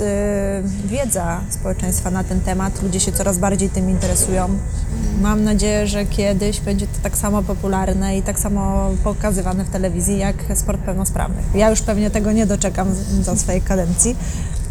e, 0.00 0.62
wiedza 0.84 1.40
społeczeństwa 1.50 2.10
na 2.10 2.24
ten 2.24 2.40
temat. 2.40 2.82
Ludzie 2.82 3.00
się 3.00 3.12
coraz 3.12 3.38
bardziej 3.38 3.70
tym 3.70 3.90
interesują. 3.90 4.48
Mam 5.20 5.44
nadzieję, 5.44 5.86
że 5.86 6.06
kiedyś 6.06 6.60
będzie 6.60 6.86
to 6.86 6.92
tak 7.02 7.16
samo 7.16 7.42
popularne 7.42 8.18
i 8.18 8.22
tak 8.22 8.38
samo 8.38 8.90
pokazywane 9.04 9.64
w 9.64 9.70
telewizji 9.70 10.18
jak 10.18 10.36
sport 10.54 10.80
pełnosprawnych. 10.80 11.44
Ja 11.54 11.70
już 11.70 11.82
pewnie 11.82 12.10
tego 12.10 12.32
nie 12.32 12.46
doczekam 12.46 12.88
za 13.22 13.36
swojej 13.36 13.62
kadencji, 13.62 14.16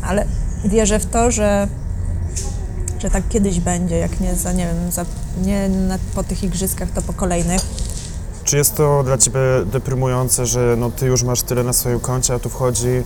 ale 0.01 0.25
wierzę 0.65 0.99
w 0.99 1.05
to, 1.05 1.31
że 1.31 1.67
że 2.99 3.09
tak 3.09 3.23
kiedyś 3.29 3.59
będzie, 3.59 3.97
jak 3.97 4.19
nie 4.19 4.35
za, 4.35 4.51
nie 4.51 4.65
wiem, 4.65 4.91
za, 4.91 5.05
nie 5.45 5.69
na, 5.69 5.97
po 6.15 6.23
tych 6.23 6.43
igrzyskach, 6.43 6.89
to 6.91 7.01
po 7.01 7.13
kolejnych. 7.13 7.61
Czy 8.43 8.57
jest 8.57 8.75
to 8.75 9.03
dla 9.03 9.17
ciebie 9.17 9.39
deprymujące, 9.71 10.45
że 10.45 10.75
no, 10.77 10.91
ty 10.91 11.05
już 11.05 11.23
masz 11.23 11.41
tyle 11.41 11.63
na 11.63 11.73
swoim 11.73 11.99
koncie, 11.99 12.33
a 12.33 12.39
tu 12.39 12.49
wchodzi 12.49 13.03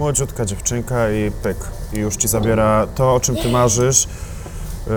młodziutka 0.00 0.44
dziewczynka 0.44 1.10
i 1.10 1.30
pyk, 1.30 1.56
i 1.92 1.98
już 1.98 2.16
ci 2.16 2.28
zabiera 2.28 2.86
to, 2.94 3.14
o 3.14 3.20
czym 3.20 3.36
ty 3.36 3.48
marzysz. 3.48 4.08
Yy, 4.86 4.92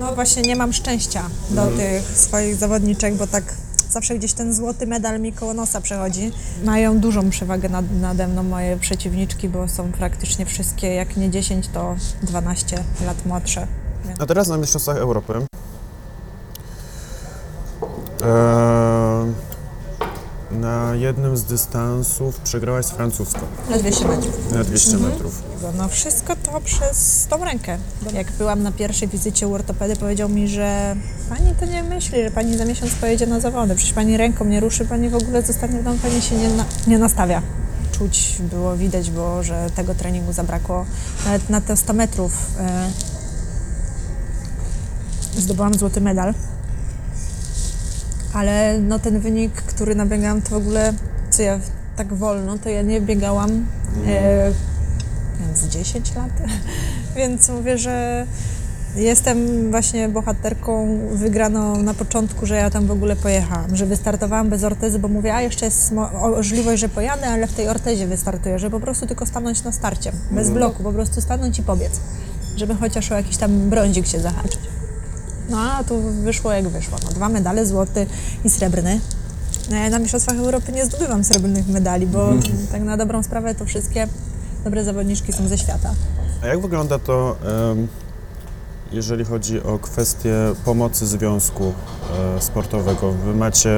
No 0.00 0.14
właśnie 0.14 0.42
nie 0.42 0.56
mam 0.56 0.72
szczęścia 0.72 1.22
do 1.50 1.66
tych 1.66 2.02
swoich 2.02 2.56
zawodniczek, 2.56 3.14
bo 3.14 3.26
tak 3.26 3.44
zawsze 3.90 4.14
gdzieś 4.18 4.32
ten 4.32 4.54
złoty 4.54 4.86
medal 4.86 5.20
mi 5.20 5.32
koło 5.32 5.54
nosa 5.54 5.80
przechodzi. 5.80 6.32
Mają 6.64 6.98
dużą 6.98 7.30
przewagę 7.30 7.68
nad, 7.68 7.84
nade 8.00 8.28
mną 8.28 8.42
moje 8.42 8.76
przeciwniczki, 8.76 9.48
bo 9.48 9.68
są 9.68 9.92
praktycznie 9.92 10.46
wszystkie, 10.46 10.94
jak 10.94 11.16
nie 11.16 11.30
10, 11.30 11.68
to 11.68 11.96
12 12.22 12.76
lat 13.06 13.26
młodsze. 13.26 13.66
A 14.18 14.26
teraz 14.26 14.48
na 14.48 14.56
Mistrzostwach 14.56 14.96
Europy. 14.96 15.32
Eee, 15.32 15.46
na 20.90 20.96
jednym 20.96 21.36
z 21.36 21.44
dystansów 21.44 22.40
przegrałaś 22.40 22.86
z 22.86 22.90
francuską 22.90 23.40
Na 23.70 23.78
200 23.78 24.04
metrów. 24.08 24.52
na 24.54 24.64
200 24.64 24.92
Mhm. 24.94 25.12
metrów. 25.12 25.42
No 25.78 25.88
wszystko 25.88 26.36
to 26.36 26.60
przez 26.60 27.26
tą 27.30 27.44
rękę. 27.44 27.78
Bo 28.02 28.10
jak 28.10 28.32
byłam 28.32 28.62
na 28.62 28.72
pierwszej 28.72 29.08
wizycie 29.08 29.48
u 29.48 29.54
ortopedy, 29.54 29.96
powiedział 29.96 30.28
mi, 30.28 30.48
że 30.48 30.96
pani 31.28 31.54
to 31.60 31.66
nie 31.66 31.82
myśli, 31.82 32.22
że 32.24 32.30
pani 32.30 32.58
za 32.58 32.64
miesiąc 32.64 32.94
pojedzie 32.94 33.26
na 33.26 33.40
zawody. 33.40 33.74
Przecież 33.76 33.94
pani 33.94 34.16
ręką 34.16 34.44
nie 34.44 34.60
ruszy, 34.60 34.84
pani 34.84 35.08
w 35.10 35.14
ogóle 35.14 35.42
zostanie 35.42 35.80
w 35.80 35.84
domu, 35.84 35.98
pani 36.02 36.22
się 36.22 36.36
nie, 36.36 36.48
na, 36.48 36.64
nie 36.86 36.98
nastawia. 36.98 37.42
Czuć 37.92 38.36
było, 38.50 38.76
widać 38.76 39.10
było, 39.10 39.42
że 39.42 39.70
tego 39.74 39.94
treningu 39.94 40.32
zabrakło. 40.32 40.86
Nawet 41.24 41.50
na 41.50 41.60
te 41.60 41.76
100 41.76 41.92
metrów 41.92 42.32
e, 42.60 42.90
zdobyłam 45.40 45.74
złoty 45.74 46.00
medal. 46.00 46.34
Ale 48.32 48.78
no 48.80 48.98
ten 48.98 49.20
wynik, 49.20 49.52
który 49.52 49.94
nabiegałam, 49.94 50.42
to 50.42 50.50
w 50.50 50.54
ogóle, 50.54 50.92
co 51.30 51.42
ja 51.42 51.58
tak 51.96 52.14
wolno, 52.14 52.58
to 52.58 52.68
ja 52.68 52.82
nie 52.82 53.00
biegałam 53.00 53.66
e, 54.06 54.52
więc 55.40 55.64
10 55.66 56.14
lat. 56.14 56.30
Więc 57.16 57.48
mówię, 57.48 57.78
że 57.78 58.26
jestem 58.96 59.70
właśnie 59.70 60.08
bohaterką 60.08 60.98
wygraną 61.12 61.82
na 61.82 61.94
początku, 61.94 62.46
że 62.46 62.56
ja 62.56 62.70
tam 62.70 62.86
w 62.86 62.90
ogóle 62.90 63.16
pojechałam, 63.16 63.76
że 63.76 63.86
wystartowałam 63.86 64.48
bez 64.50 64.64
ortezy, 64.64 64.98
bo 64.98 65.08
mówię, 65.08 65.34
a 65.34 65.42
jeszcze 65.42 65.64
jest 65.64 65.92
mo- 65.92 66.10
możliwość, 66.36 66.80
że 66.80 66.88
pojadę, 66.88 67.26
ale 67.26 67.46
w 67.46 67.52
tej 67.52 67.68
ortezie 67.68 68.06
wystartuję, 68.06 68.58
że 68.58 68.70
po 68.70 68.80
prostu 68.80 69.06
tylko 69.06 69.26
stanąć 69.26 69.64
na 69.64 69.72
starcie, 69.72 70.12
bez 70.30 70.50
bloku, 70.50 70.82
po 70.82 70.92
prostu 70.92 71.20
stanąć 71.20 71.58
i 71.58 71.62
pobiec, 71.62 72.00
żeby 72.56 72.74
chociaż 72.74 73.12
o 73.12 73.14
jakiś 73.14 73.36
tam 73.36 73.70
brązik 73.70 74.06
się 74.06 74.20
zahaczyć. 74.20 74.60
No 75.50 75.60
a 75.60 75.84
tu 75.84 76.00
wyszło 76.00 76.52
jak 76.52 76.68
wyszło. 76.68 76.98
No, 77.04 77.10
dwa 77.10 77.28
medale, 77.28 77.66
złoty 77.66 78.06
i 78.44 78.50
srebrny. 78.50 79.00
No, 79.70 79.76
ja 79.76 79.90
na 79.90 79.98
Mistrzostwach 79.98 80.36
Europy 80.36 80.72
nie 80.72 80.86
zdobywam 80.86 81.24
srebrnych 81.24 81.68
medali, 81.68 82.06
bo 82.06 82.32
tak 82.72 82.82
na 82.82 82.96
dobrą 82.96 83.22
sprawę 83.22 83.54
to 83.54 83.64
wszystkie 83.64 84.08
dobre 84.64 84.84
zawodniczki 84.84 85.32
są 85.32 85.48
ze 85.48 85.58
świata. 85.58 85.94
A 86.42 86.46
jak 86.46 86.60
wygląda 86.60 86.98
to, 86.98 87.36
jeżeli 88.92 89.24
chodzi 89.24 89.62
o 89.62 89.78
kwestię 89.78 90.34
pomocy 90.64 91.06
związku 91.06 91.72
e, 92.36 92.40
sportowego? 92.40 93.12
Wy 93.12 93.34
macie 93.34 93.70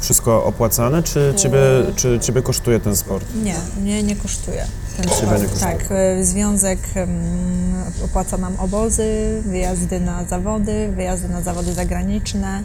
wszystko 0.00 0.44
opłacane, 0.44 1.02
czy 1.02 1.34
ciebie, 1.36 1.58
czy 1.96 2.18
ciebie 2.20 2.42
kosztuje 2.42 2.80
ten 2.80 2.96
sport? 2.96 3.24
Nie, 3.42 3.54
mnie 3.80 4.02
nie 4.02 4.16
kosztuje. 4.16 4.64
Ten 4.96 5.08
sport. 5.10 5.42
nie 5.42 5.48
kosztuje. 5.48 5.60
Tak, 5.72 5.84
e, 5.90 6.24
związek 6.24 6.78
opłaca 8.04 8.36
nam 8.36 8.56
obozy, 8.60 9.42
wyjazdy 9.46 10.00
na 10.00 10.24
zawody, 10.24 10.92
wyjazdy 10.96 11.28
na 11.28 11.40
zawody 11.42 11.74
zagraniczne. 11.74 12.62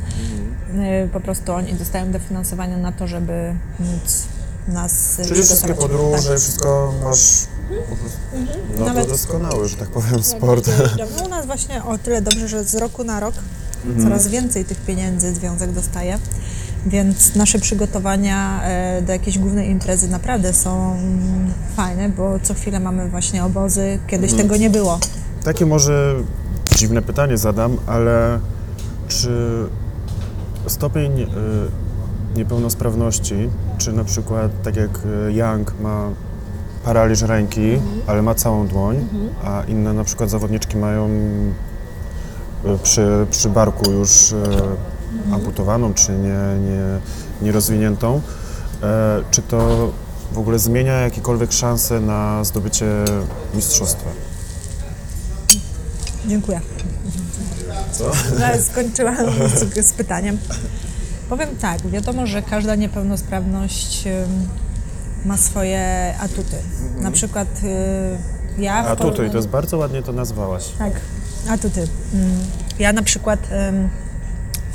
E, 0.79 1.07
Po 1.07 1.19
prostu 1.19 1.53
oni 1.53 1.73
dostają 1.73 2.11
dofinansowanie 2.11 2.77
na 2.77 2.91
to, 2.91 3.07
żeby 3.07 3.55
móc 3.79 4.23
nas 4.67 5.17
Czyli 5.27 5.43
wszystkie 5.43 5.73
przygotować. 5.73 5.91
podróże, 5.91 6.29
Tak. 6.29 6.39
wszystko 6.39 6.93
masz 7.03 7.19
no 8.79 8.85
Nawet- 8.85 9.05
to 9.05 9.11
doskonały, 9.11 9.67
że 9.67 9.75
tak 9.77 9.87
powiem, 9.89 10.23
sport. 10.23 10.69
No 11.17 11.25
u 11.25 11.29
nas 11.29 11.45
właśnie 11.45 11.83
o 11.83 11.97
tyle 11.97 12.21
dobrze, 12.21 12.47
że 12.47 12.63
z 12.63 12.75
roku 12.75 13.03
na 13.03 13.19
rok 13.19 13.33
Mhm. 13.85 14.03
coraz 14.03 14.27
więcej 14.27 14.65
tych 14.65 14.77
pieniędzy 14.77 15.33
związek 15.33 15.71
dostaje, 15.71 16.19
więc 16.85 17.35
nasze 17.35 17.59
przygotowania 17.59 18.63
e, 18.63 19.01
do 19.01 19.11
jakiejś 19.13 19.39
głównej 19.39 19.69
imprezy 19.69 20.07
naprawdę 20.07 20.53
są 20.53 20.95
fajne, 21.75 22.09
bo 22.09 22.39
co 22.43 22.53
chwilę 22.53 22.79
mamy 22.79 23.09
właśnie 23.09 23.43
obozy, 23.45 23.99
kiedyś 24.07 24.31
Mhm. 24.31 24.49
tego 24.49 24.61
nie 24.61 24.69
było. 24.69 24.99
Takie 25.43 25.65
może 25.65 26.15
dziwne 26.75 27.01
pytanie 27.01 27.37
zadam, 27.37 27.77
ale 27.87 28.39
czy 29.07 29.29
stopień 30.67 31.21
y, 31.21 31.27
niepełnosprawności, 32.35 33.49
czy 33.77 33.93
na 33.93 34.03
przykład 34.03 34.51
tak 34.63 34.75
jak 34.75 34.89
y, 35.29 35.33
Young 35.33 35.73
ma 35.81 36.09
paraliż 36.85 37.21
ręki, 37.21 37.79
ale 38.07 38.21
ma 38.21 38.35
całą 38.35 38.67
dłoń, 38.67 39.07
a 39.45 39.63
inne 39.67 39.93
na 39.93 40.03
przykład 40.03 40.29
zawodniczki 40.29 40.77
mają 40.77 41.09
y, 41.09 42.77
przy, 42.83 43.27
przy 43.31 43.49
barku 43.49 43.91
już 43.91 44.31
y, 44.31 44.35
amputowaną, 45.31 45.93
czy 45.93 46.11
nie, 46.11 46.69
nie, 46.69 46.81
nierozwiniętą, 47.41 48.21
e, 48.83 49.21
czy 49.31 49.41
to 49.41 49.91
w 50.31 50.37
ogóle 50.37 50.59
zmienia 50.59 50.93
jakiekolwiek 50.93 51.51
szanse 51.51 51.99
na 51.99 52.43
zdobycie 52.43 52.85
mistrzostwa? 53.53 54.09
Dziękuję. 56.27 56.61
Co? 57.91 58.11
No, 58.39 58.45
skończyłam 58.71 59.15
z, 59.55 59.85
z 59.87 59.93
pytaniem. 59.93 60.37
Powiem 61.29 61.49
tak, 61.61 61.87
wiadomo, 61.87 62.27
że 62.27 62.41
każda 62.41 62.75
niepełnosprawność 62.75 64.03
ma 65.25 65.37
swoje 65.37 66.13
atuty. 66.19 66.55
Na 67.01 67.11
przykład 67.11 67.47
y, 67.63 68.61
ja... 68.61 68.83
w 68.83 68.87
A 68.87 68.95
tutaj, 68.95 69.11
porównaniu- 69.11 69.31
to 69.31 69.37
jest 69.37 69.47
bardzo 69.49 69.77
ładnie 69.77 70.01
to 70.03 70.11
nazwałaś. 70.13 70.65
Tak, 70.79 70.93
atuty. 71.49 71.87
Mm. 72.13 72.31
Ja 72.79 72.93
na 72.93 73.03
przykład 73.03 73.39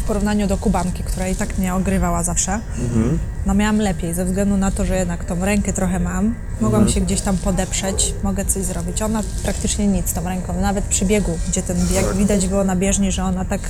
porównaniu 0.09 0.47
do 0.47 0.59
Kubanki, 0.59 1.03
która 1.03 1.29
i 1.29 1.37
tak 1.37 1.59
mnie 1.59 1.75
ogrywała 1.75 2.23
zawsze, 2.23 2.61
no 3.47 3.55
miałam 3.55 3.79
lepiej 3.79 4.15
ze 4.15 4.25
względu 4.25 4.57
na 4.57 4.71
to, 4.71 4.85
że 4.85 4.97
jednak 4.97 5.25
tą 5.25 5.45
rękę 5.45 5.73
trochę 5.73 5.99
mam. 5.99 6.35
Mogłam 6.61 6.89
się 6.89 7.01
gdzieś 7.01 7.21
tam 7.21 7.37
podeprzeć, 7.37 8.15
mogę 8.23 8.45
coś 8.45 8.65
zrobić. 8.65 9.03
Ona 9.03 9.23
praktycznie 9.43 9.87
nic 9.87 10.13
tą 10.13 10.29
ręką, 10.29 10.61
nawet 10.61 10.85
przy 10.85 11.05
biegu, 11.05 11.39
gdzie 11.49 11.63
ten 11.63 11.77
bieg 11.77 12.15
widać 12.15 12.49
było 12.49 12.65
na 12.65 12.77
bieżni, 12.77 13.13
że 13.13 13.25
ona 13.25 13.45
tak 13.45 13.61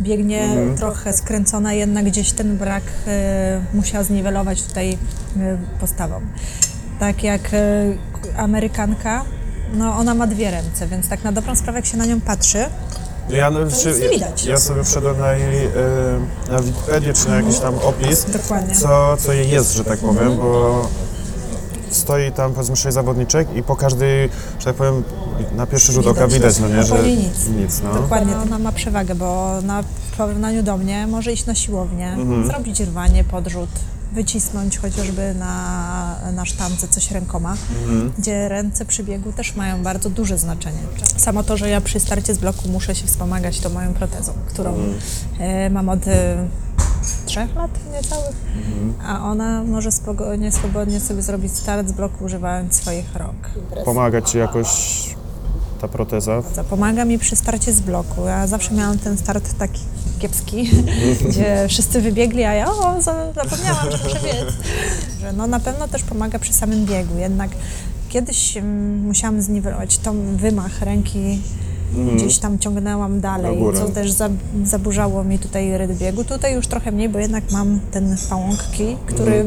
biegnie 0.00 0.48
trochę 0.76 1.12
skręcona, 1.12 1.72
jednak 1.72 2.04
gdzieś 2.04 2.32
ten 2.32 2.56
brak 2.56 2.82
y, 2.82 3.76
musiała 3.76 4.04
zniwelować 4.04 4.62
tutaj 4.62 4.92
y, 4.92 4.98
postawą. 5.80 6.20
Tak 7.00 7.22
jak 7.22 7.54
y, 7.54 7.98
Amerykanka, 8.36 9.24
no 9.74 9.96
ona 9.96 10.14
ma 10.14 10.26
dwie 10.26 10.50
ręce, 10.50 10.86
więc 10.86 11.08
tak 11.08 11.24
na 11.24 11.32
dobrą 11.32 11.56
sprawę 11.56 11.78
jak 11.78 11.86
się 11.86 11.96
na 11.96 12.06
nią 12.06 12.20
patrzy, 12.20 12.64
Ja, 13.30 13.50
no, 13.50 13.58
nie 14.00 14.08
widać. 14.08 14.44
ja 14.44 14.58
sobie 14.58 14.84
wszedłem 14.84 15.18
na 15.18 15.32
jej, 15.32 15.66
e, 15.66 15.70
na 16.52 16.60
Wikipedię, 16.62 17.12
czy 17.14 17.28
na 17.28 17.36
jakiś 17.36 17.58
tam 17.58 17.74
opis, 17.78 18.24
Dokładnie. 18.24 18.74
co, 18.74 19.16
co 19.16 19.32
jej 19.32 19.50
jest, 19.50 19.72
że 19.74 19.84
tak 19.84 19.98
powiem, 19.98 20.36
bo 20.36 20.88
stoi 21.90 22.32
tam 22.32 22.52
powiedzmy 22.52 22.76
sześć 22.76 22.94
zawodniczek 22.94 23.48
i 23.56 23.62
po 23.62 23.76
każdej, 23.76 24.28
że 24.58 24.64
tak 24.64 24.74
powiem, 24.74 25.02
na 25.56 25.66
pierwszy 25.66 25.92
rzut 25.92 26.06
oka 26.06 26.28
widać, 26.28 26.58
no 26.58 26.68
nie, 26.68 26.82
że 26.84 27.02
nic. 27.02 27.48
nic 27.48 27.80
no. 27.84 27.94
Dokładnie, 27.94 28.36
ona 28.36 28.58
ma 28.58 28.72
przewagę, 28.72 29.14
bo 29.14 29.58
na, 29.62 29.82
w 29.82 30.16
porównaniu 30.16 30.62
do 30.62 30.76
mnie 30.76 31.06
może 31.06 31.32
iść 31.32 31.46
na 31.46 31.54
siłownię, 31.54 32.08
Mhm. 32.12 32.46
zrobić 32.46 32.80
rwanie, 32.80 33.24
podrzut, 33.24 33.68
wycisnąć 34.12 34.78
chociażby 34.78 35.34
na, 35.34 36.16
na 36.34 36.44
sztance 36.44 36.88
coś 36.88 37.10
rękoma, 37.10 37.54
Mhm. 37.82 38.12
gdzie 38.18 38.48
ręce 38.48 38.84
przy 38.84 39.04
biegu 39.04 39.32
też 39.32 39.56
mają 39.56 39.82
bardzo 39.82 40.10
duże 40.10 40.38
znaczenie. 40.38 40.78
Samo 41.16 41.42
to, 41.42 41.56
że 41.56 41.68
ja 41.68 41.80
przy 41.80 42.00
starcie 42.00 42.34
z 42.34 42.38
bloku 42.38 42.68
muszę 42.68 42.94
się 42.94 43.06
wspomagać 43.06 43.60
tą 43.60 43.70
moją 43.70 43.94
protezą, 43.94 44.32
którą 44.48 44.70
Mhm. 44.70 44.94
e, 45.38 45.70
mam 45.70 45.88
od 45.88 46.08
e, 46.08 46.36
trzech 47.26 47.54
lat 47.54 47.70
niecałych, 47.92 48.36
Mhm. 48.56 48.94
a 49.06 49.24
ona 49.30 49.64
może 49.64 49.92
spokojnie, 49.92 50.52
swobodnie 50.52 51.00
sobie 51.00 51.22
zrobić 51.22 51.52
start 51.56 51.88
z 51.88 51.92
bloku 51.92 52.24
używając 52.24 52.74
swoich 52.74 53.16
rąk. 53.16 53.50
Pomaga 53.84 54.22
ci 54.22 54.38
jakoś 54.38 54.70
ta 55.80 55.88
proteza? 55.88 56.42
Pomaga 56.70 57.04
mi 57.04 57.18
przy 57.18 57.36
starcie 57.36 57.72
z 57.72 57.80
bloku. 57.80 58.26
Ja 58.26 58.46
zawsze 58.46 58.74
miałam 58.74 58.98
ten 58.98 59.18
start 59.18 59.58
taki 59.58 59.80
kiepski, 60.18 60.70
gdzie 61.28 61.66
wszyscy 61.68 62.00
wybiegli, 62.00 62.44
a 62.44 62.54
ja 62.54 62.70
o, 62.70 63.02
za- 63.02 63.32
zapomniałam, 63.32 63.90
że 63.90 63.98
muszę 64.04 64.20
biec. 64.24 64.54
Że 65.20 65.32
no 65.32 65.46
na 65.46 65.60
pewno 65.60 65.88
też 65.88 66.02
pomaga 66.02 66.38
przy 66.38 66.52
samym 66.52 66.86
biegu. 66.86 67.18
Jednak 67.18 67.50
kiedyś 68.08 68.56
mm, 68.56 69.00
musiałam 69.00 69.42
zniwelować 69.42 69.98
tą 69.98 70.36
wymach 70.36 70.82
ręki, 70.82 71.40
gdzieś 72.16 72.38
tam 72.38 72.58
ciągnęłam 72.58 73.20
dalej, 73.20 73.58
co 73.74 73.88
też 73.88 74.12
za, 74.12 74.28
zaburzało 74.64 75.24
mi 75.24 75.38
tutaj 75.38 75.78
rytm 75.78 75.98
biegu. 75.98 76.24
Tutaj 76.24 76.54
już 76.54 76.66
trochę 76.66 76.92
mniej, 76.92 77.08
bo 77.08 77.18
jednak 77.18 77.44
mam 77.52 77.80
ten 77.90 78.16
pałąk 78.30 78.70
kij, 78.72 78.96
który 79.06 79.44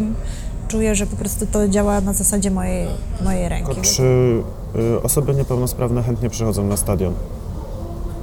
czuję, 0.68 0.96
że 0.96 1.06
po 1.08 1.16
prostu 1.16 1.46
to 1.46 1.68
działa 1.68 2.02
na 2.02 2.14
zasadzie 2.14 2.52
mojej, 2.52 2.88
mojej 3.24 3.50
ręki. 3.50 3.82
Czy 3.82 4.04
y, 4.04 5.02
osoby 5.04 5.36
niepełnosprawne 5.36 6.04
chętnie 6.04 6.30
przychodzą 6.30 6.68
na 6.68 6.78
stadion? 6.78 7.14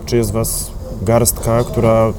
Czy 0.06 0.16
jest 0.16 0.30
was 0.32 0.70
garstka, 1.02 1.64
która 1.64 2.12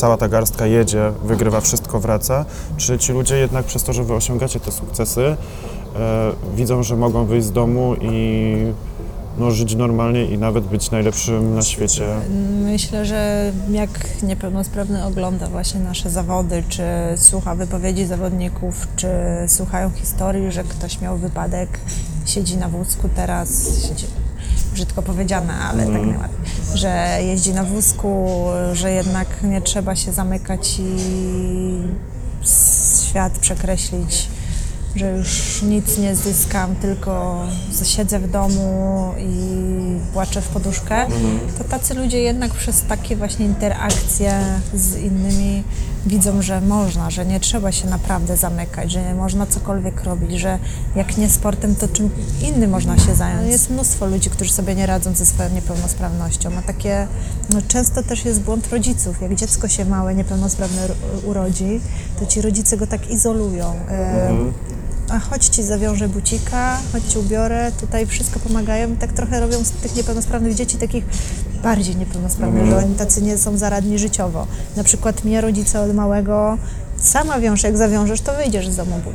cała 0.00 0.16
ta 0.16 0.28
garstka 0.28 0.66
jedzie, 0.66 1.12
wygrywa 1.24 1.60
wszystko, 1.60 2.00
wraca? 2.00 2.44
Czy 2.76 2.98
ci 2.98 3.12
ludzie 3.12 3.36
jednak 3.36 3.64
przez 3.64 3.82
to, 3.82 3.92
że 3.92 4.04
wy 4.04 4.14
osiągacie 4.14 4.60
te 4.60 4.72
sukcesy, 4.72 5.20
e, 5.20 5.36
widzą, 6.56 6.82
że 6.82 6.96
mogą 6.96 7.24
wyjść 7.24 7.46
z 7.46 7.52
domu 7.52 7.94
i 8.00 8.56
no, 9.38 9.50
żyć 9.50 9.74
normalnie 9.74 10.24
i 10.24 10.38
nawet 10.38 10.64
być 10.64 10.90
najlepszym 10.90 11.54
na 11.54 11.62
świecie? 11.62 12.04
Myślę, 12.64 13.06
że 13.06 13.52
jak 13.70 13.90
niepełnosprawny 14.22 15.04
ogląda 15.04 15.46
właśnie 15.46 15.80
nasze 15.80 16.10
zawody, 16.10 16.62
czy 16.68 16.82
słucha 17.16 17.54
wypowiedzi 17.54 18.06
zawodników, 18.06 18.88
czy 18.96 19.08
słuchają 19.46 19.90
historii, 19.90 20.52
że 20.52 20.64
ktoś 20.64 21.00
miał 21.00 21.16
wypadek, 21.16 21.68
siedzi 22.26 22.56
na 22.56 22.68
wózku 22.68 23.08
teraz, 23.16 23.82
siedzi, 23.88 24.06
brzydko 24.74 25.02
powiedziane, 25.02 25.54
ale 25.54 25.82
tak 25.86 25.92
najładniej, 25.92 26.40
że 26.74 27.18
jeździ 27.22 27.54
na 27.54 27.64
wózku, 27.64 28.26
że 28.72 28.92
jednak 28.92 29.26
nie 29.42 29.60
trzeba 29.60 29.96
się 29.96 30.12
zamykać 30.12 30.78
i 30.78 30.98
świat 33.08 33.38
przekreślić, 33.38 34.28
że 34.96 35.10
już 35.10 35.62
nic 35.62 35.98
nie 35.98 36.16
zyskam, 36.16 36.76
tylko 36.76 37.42
siedzę 37.84 38.18
w 38.18 38.30
domu 38.30 39.14
i 39.18 40.12
płaczę 40.12 40.42
w 40.42 40.48
poduszkę, 40.48 41.06
to 41.58 41.64
tacy 41.64 41.94
ludzie 41.94 42.18
jednak 42.18 42.54
przez 42.54 42.82
takie 42.82 43.16
właśnie 43.16 43.46
interakcje 43.46 44.40
z 44.74 44.96
innymi 44.96 45.62
widzą, 46.06 46.42
że 46.42 46.60
można, 46.60 47.10
że 47.10 47.26
nie 47.26 47.40
trzeba 47.40 47.72
się 47.72 47.88
naprawdę 47.88 48.36
zamykać, 48.36 48.92
że 48.92 49.14
można 49.14 49.46
cokolwiek 49.46 50.04
robić, 50.04 50.40
że 50.40 50.58
jak 50.96 51.16
nie 51.16 51.28
sportem, 51.30 51.76
to 51.76 51.88
czym 51.88 52.10
innym 52.42 52.70
można 52.70 52.98
się 52.98 53.14
zająć. 53.14 53.50
Jest 53.50 53.70
mnóstwo 53.70 54.06
ludzi, 54.06 54.30
którzy 54.30 54.52
sobie 54.52 54.74
nie 54.74 54.86
radzą 54.86 55.14
ze 55.14 55.26
swoją 55.26 55.50
niepełnosprawnością, 55.50 56.50
a 56.58 56.62
takie, 56.62 57.06
no 57.50 57.60
często 57.68 58.02
też 58.02 58.24
jest 58.24 58.40
błąd 58.40 58.68
rodziców. 58.68 59.22
Jak 59.22 59.34
dziecko 59.34 59.68
się 59.68 59.84
małe, 59.84 60.14
niepełnosprawne 60.14 60.86
ro- 60.86 60.94
urodzi, 61.24 61.80
to 62.20 62.26
ci 62.26 62.42
rodzice 62.42 62.76
go 62.76 62.86
tak 62.86 63.10
izolują. 63.10 63.74
E, 63.90 64.30
a 65.10 65.18
chodź 65.18 65.46
ci 65.46 65.62
zawiążę 65.62 66.08
bucika, 66.08 66.78
chodź 66.92 67.04
ci 67.04 67.18
ubiorę, 67.18 67.72
tutaj 67.80 68.06
wszystko 68.06 68.40
pomagają 68.40 68.92
i 68.92 68.96
tak 68.96 69.12
trochę 69.12 69.40
robią 69.40 69.64
z 69.64 69.70
tych 69.70 69.96
niepełnosprawnych 69.96 70.54
dzieci 70.54 70.76
takich 70.76 71.04
bardziej 71.62 71.96
niepełnosprawnych, 71.96 72.66
że 72.66 72.76
oni 72.76 72.94
tacy 72.94 73.22
nie 73.22 73.38
są 73.38 73.58
zaradni 73.58 73.98
życiowo. 73.98 74.46
Na 74.76 74.84
przykład 74.84 75.24
mnie 75.24 75.40
rodzice 75.40 75.80
od 75.80 75.94
małego 75.94 76.58
sama 77.00 77.38
wiąż, 77.40 77.62
jak 77.62 77.76
zawiążesz, 77.76 78.20
to 78.20 78.34
wyjdziesz 78.36 78.68
z 78.68 78.76
domu 78.76 79.00
but. 79.04 79.14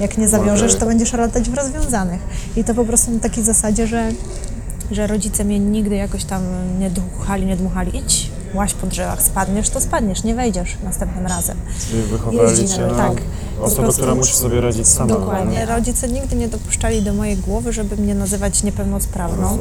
Jak 0.00 0.18
nie 0.18 0.28
zawiążesz, 0.28 0.74
to 0.74 0.86
będziesz 0.86 1.12
latać 1.12 1.50
w 1.50 1.54
rozwiązanych. 1.54 2.20
I 2.56 2.64
to 2.64 2.74
po 2.74 2.84
prostu 2.84 3.10
na 3.10 3.20
takiej 3.20 3.44
zasadzie, 3.44 3.86
że, 3.86 4.12
że 4.90 5.06
rodzice 5.06 5.44
mnie 5.44 5.58
nigdy 5.58 5.94
jakoś 5.96 6.24
tam 6.24 6.42
nie 6.78 6.90
dmuchali, 6.90 7.46
nie 7.46 7.56
dmuchali. 7.56 7.96
Idź, 7.98 8.30
łaź 8.54 8.74
po 8.74 8.86
drzewach, 8.86 9.22
spadniesz, 9.22 9.70
to 9.70 9.80
spadniesz, 9.80 10.24
nie 10.24 10.34
wejdziesz 10.34 10.76
następnym 10.84 11.26
razem. 11.26 11.56
Czyli 11.90 12.02
wychowali 12.02 12.68
cię 12.68 12.86
na- 12.86 12.94
tak. 12.94 13.12
Osobę, 13.62 13.88
która 13.92 14.14
musi 14.14 14.34
sobie 14.34 14.60
radzić 14.60 14.88
sama. 14.88 15.08
Dokładnie. 15.14 15.66
Rodzice 15.66 16.08
nigdy 16.08 16.36
nie 16.36 16.48
dopuszczali 16.48 17.02
do 17.02 17.14
mojej 17.14 17.36
głowy, 17.36 17.72
żeby 17.72 17.96
mnie 17.96 18.14
nazywać 18.14 18.62
niepełnosprawną. 18.62 19.54
Y, 19.54 19.58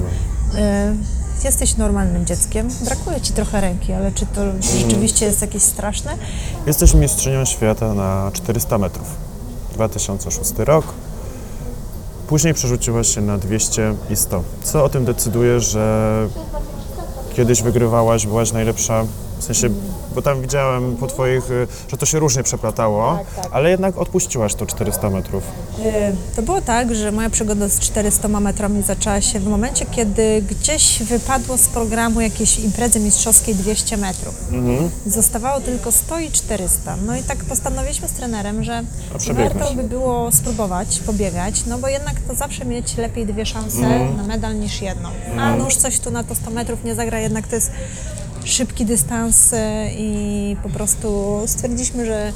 Jesteś 1.44 1.78
normalnym 1.78 2.26
dzieckiem, 2.26 2.68
brakuje 2.86 3.22
ci 3.22 3.34
trochę 3.34 3.62
ręki, 3.62 3.94
ale 3.94 4.12
czy 4.12 4.26
to 4.26 4.42
rzeczywiście 4.62 5.26
jest 5.26 5.42
jakieś 5.42 5.64
straszne? 5.64 6.12
Jesteś 6.68 6.94
mistrzynią 6.94 7.46
świata 7.46 7.94
na 7.94 8.32
400 8.34 8.78
metrów. 8.78 9.08
2006 9.74 10.52
rok. 10.58 10.86
Później 12.28 12.54
przerzuciłaś 12.54 13.16
się 13.16 13.22
na 13.22 13.38
200 13.38 13.96
i 14.10 14.16
100. 14.16 14.44
Co 14.64 14.84
o 14.84 14.90
tym 14.90 15.06
decyduje, 15.06 15.60
że 15.60 16.28
kiedyś 17.36 17.62
wygrywałaś, 17.62 18.26
byłaś 18.26 18.52
najlepsza? 18.52 19.06
W 19.42 19.44
sensie, 19.44 19.70
bo 20.16 20.22
tam 20.22 20.42
widziałem 20.42 20.96
po 20.98 21.08
twoich, 21.08 21.52
y, 21.52 21.68
że 21.88 21.98
to 21.98 22.06
się 22.06 22.20
różnie 22.20 22.44
przeplatało, 22.44 23.18
Tak, 23.36 23.44
tak. 23.44 23.54
ale 23.54 23.70
jednak 23.70 23.98
odpuściłaś 23.98 24.56
to 24.56 24.66
400 24.66 25.10
metrów. 25.10 25.44
Y, 25.80 26.16
To 26.36 26.42
było 26.42 26.62
tak, 26.62 26.96
że 26.96 27.12
moja 27.12 27.30
przygoda 27.30 27.68
z 27.68 27.80
400 27.80 28.28
metrami 28.28 28.84
zaczęła 28.84 29.22
się 29.22 29.40
w 29.40 29.48
momencie, 29.48 29.86
kiedy 29.86 30.42
gdzieś 30.50 31.04
wypadło 31.04 31.58
z 31.58 31.68
programu 31.68 32.22
jakiejś 32.22 32.60
imprezy 32.60 33.00
mistrzowskiej 33.00 33.56
200 33.56 33.98
metrów. 33.98 34.36
Zostawało 35.08 35.62
tylko 35.62 35.92
100 35.92 36.20
i 36.20 36.32
400. 36.32 36.96
No 37.06 37.16
i 37.16 37.24
tak 37.24 37.38
postanowiliśmy 37.46 38.08
z 38.08 38.12
trenerem, 38.12 38.64
że 38.64 38.84
warto 39.34 39.74
by 39.76 39.84
było 39.84 40.32
spróbować, 40.32 41.00
pobiegać, 41.06 41.66
no 41.66 41.78
bo 41.78 41.88
jednak 41.88 42.16
to 42.28 42.36
zawsze 42.36 42.66
mieć 42.66 42.98
lepiej 42.98 43.26
dwie 43.26 43.46
szanse 43.46 44.00
na 44.18 44.24
medal 44.24 44.60
niż 44.60 44.82
jedną. 44.82 45.10
A 45.40 45.56
nóż 45.56 45.76
coś 45.76 46.00
tu 46.00 46.12
na 46.12 46.24
to 46.24 46.36
100 46.36 46.52
metrów 46.52 46.84
nie 46.84 46.96
zagra, 46.96 47.20
jednak 47.20 47.48
to 47.48 47.56
jest 47.56 47.72
szybki 48.44 48.86
dystans 48.86 49.54
y, 49.54 49.58
i 49.98 50.56
po 50.64 50.70
prostu 50.70 51.42
stwierdziliśmy, 51.46 52.06
że 52.06 52.32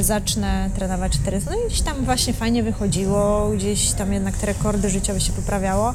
zacznę 0.00 0.70
trenować 0.74 1.12
400. 1.12 1.50
No 1.50 1.56
i 1.56 1.66
gdzieś 1.66 1.80
tam 1.80 2.04
właśnie 2.04 2.32
fajnie 2.32 2.62
wychodziło, 2.62 3.50
gdzieś 3.50 3.92
tam 3.92 4.12
jednak 4.12 4.36
te 4.36 4.46
rekordy 4.46 4.90
życiowe 4.90 5.20
się 5.20 5.32
poprawiało. 5.32 5.94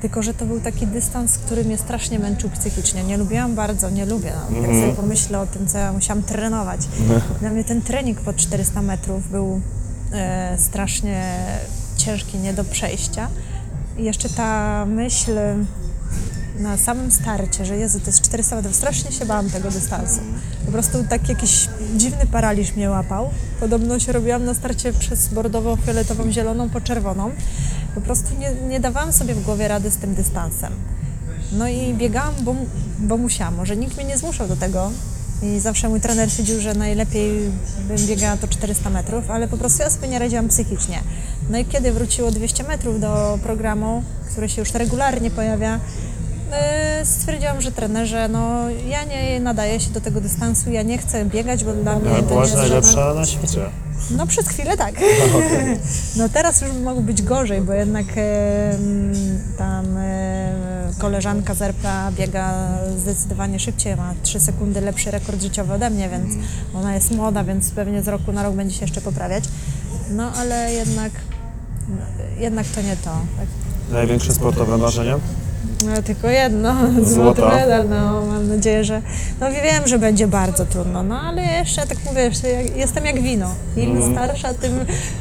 Tylko, 0.00 0.22
że 0.22 0.34
to 0.34 0.46
był 0.46 0.60
taki 0.60 0.86
dystans, 0.86 1.38
który 1.38 1.64
mnie 1.64 1.78
strasznie 1.78 2.18
męczył 2.18 2.50
psychicznie. 2.50 3.04
Nie 3.04 3.16
lubiłam 3.16 3.54
bardzo, 3.54 3.90
nie 3.90 4.06
lubię. 4.06 4.32
No. 4.50 4.56
Jak 4.56 4.66
sobie 4.66 4.92
pomyślę 4.92 5.40
o 5.40 5.46
tym, 5.46 5.66
co 5.66 5.78
ja 5.78 5.92
musiałam 5.92 6.22
trenować. 6.22 6.80
Dla 7.40 7.50
mnie 7.50 7.64
ten 7.64 7.82
trening 7.82 8.20
po 8.20 8.32
400 8.32 8.82
metrów 8.82 9.30
był 9.30 9.60
e, 10.12 10.56
strasznie 10.58 11.46
ciężki, 11.96 12.38
nie 12.38 12.54
do 12.54 12.64
przejścia. 12.64 13.28
I 13.98 14.04
jeszcze 14.04 14.28
ta 14.28 14.84
myśl 14.86 15.32
na 16.62 16.76
samym 16.76 17.12
starcie, 17.12 17.64
że 17.64 17.76
Jezu, 17.76 18.00
to 18.00 18.06
jest 18.06 18.20
400 18.20 18.56
metrów, 18.56 18.76
strasznie 18.76 19.12
się 19.12 19.26
bałam 19.26 19.50
tego 19.50 19.70
dystansu. 19.70 20.20
Po 20.66 20.72
prostu 20.72 21.04
tak 21.10 21.28
jakiś 21.28 21.68
dziwny 21.96 22.26
paraliż 22.26 22.76
mnie 22.76 22.90
łapał. 22.90 23.30
Podobno 23.60 23.98
się 23.98 24.12
robiłam 24.12 24.44
na 24.44 24.54
starcie 24.54 24.92
przez 24.92 25.28
bordową, 25.28 25.76
fioletową, 25.76 26.32
zieloną 26.32 26.70
po 26.70 26.80
czerwoną. 26.80 27.30
Po 27.94 28.00
prostu 28.00 28.38
nie, 28.38 28.54
nie 28.68 28.80
dawałam 28.80 29.12
sobie 29.12 29.34
w 29.34 29.42
głowie 29.42 29.68
rady 29.68 29.90
z 29.90 29.96
tym 29.96 30.14
dystansem. 30.14 30.72
No 31.52 31.68
i 31.68 31.94
biegałam, 31.94 32.34
bo, 32.42 32.54
bo 32.98 33.16
musiałam. 33.16 33.54
Może 33.54 33.76
nikt 33.76 33.96
mnie 33.96 34.04
nie 34.04 34.18
zmuszał 34.18 34.48
do 34.48 34.56
tego. 34.56 34.90
I 35.42 35.60
zawsze 35.60 35.88
mój 35.88 36.00
trener 36.00 36.28
twierdził, 36.28 36.60
że 36.60 36.74
najlepiej 36.74 37.50
bym 37.88 38.06
biegała 38.06 38.36
to 38.36 38.48
400 38.48 38.90
metrów, 38.90 39.30
ale 39.30 39.48
po 39.48 39.56
prostu 39.56 39.82
ja 39.82 39.90
sobie 39.90 40.08
nie 40.08 40.18
radziłam 40.18 40.48
psychicznie. 40.48 41.02
No 41.50 41.58
i 41.58 41.64
kiedy 41.64 41.92
wróciło 41.92 42.30
200 42.30 42.62
metrów 42.62 43.00
do 43.00 43.38
programu, 43.42 44.02
który 44.30 44.48
się 44.48 44.60
już 44.60 44.74
regularnie 44.74 45.30
pojawia, 45.30 45.80
stwierdziłam, 47.04 47.60
że 47.60 47.72
trenerze, 47.72 48.28
no 48.28 48.70
ja 48.88 49.04
nie 49.04 49.40
nadaję 49.40 49.80
się 49.80 49.90
do 49.90 50.00
tego 50.00 50.20
dystansu, 50.20 50.70
ja 50.70 50.82
nie 50.82 50.98
chcę 50.98 51.24
biegać, 51.24 51.64
bo 51.64 51.72
dla 51.72 51.98
mnie 51.98 52.10
Ale 52.10 52.22
to 52.22 52.28
byłaś 52.28 52.52
nie 52.52 52.56
jest 52.56 52.68
żadna- 52.68 52.94
najlepsza 52.94 53.14
na 53.14 53.26
świecie. 53.26 53.60
no 54.10 54.26
przez 54.26 54.48
chwilę 54.48 54.76
tak. 54.76 54.94
No 56.16 56.28
teraz 56.28 56.60
już 56.60 56.72
mogło 56.72 57.02
być 57.02 57.22
gorzej, 57.22 57.60
bo 57.60 57.72
jednak 57.72 58.06
e, 58.16 58.78
tam 59.58 59.96
e, 59.96 60.52
koleżanka 60.98 61.54
z 61.54 61.62
RPA 61.62 62.10
biega 62.12 62.54
zdecydowanie 62.98 63.58
szybciej, 63.60 63.96
ma 63.96 64.14
3 64.22 64.40
sekundy 64.40 64.80
lepszy 64.80 65.10
rekord 65.10 65.42
życiowy 65.42 65.72
ode 65.72 65.90
mnie, 65.90 66.08
więc 66.08 66.34
ona 66.74 66.94
jest 66.94 67.10
młoda, 67.10 67.44
więc 67.44 67.70
pewnie 67.70 68.02
z 68.02 68.08
roku 68.08 68.32
na 68.32 68.42
rok 68.42 68.54
będzie 68.54 68.74
się 68.76 68.84
jeszcze 68.84 69.00
poprawiać. 69.00 69.44
No 70.10 70.32
ale 70.32 70.72
jednak, 70.72 71.12
jednak 72.38 72.66
to 72.66 72.82
nie 72.82 72.96
to. 72.96 73.10
Tak. 73.10 73.46
Największe 73.92 74.32
sportowe 74.32 74.78
marzenie? 74.78 75.14
No, 75.86 76.02
tylko 76.02 76.28
jedno, 76.28 76.74
złoty 77.04 77.40
Złota. 77.40 77.56
medal, 77.56 77.88
no 77.88 78.26
mam 78.26 78.48
nadzieję, 78.48 78.84
że, 78.84 79.02
no 79.40 79.46
wiem, 79.50 79.86
że 79.86 79.98
będzie 79.98 80.26
bardzo 80.26 80.64
trudno, 80.66 81.02
no 81.02 81.20
ale 81.20 81.42
jeszcze 81.42 81.86
tak 81.86 81.98
mówię, 82.06 82.20
jeszcze 82.20 82.48
jak, 82.48 82.76
jestem 82.76 83.04
jak 83.06 83.22
wino, 83.22 83.54
im 83.76 84.12
starsza, 84.12 84.54
tym 84.54 84.72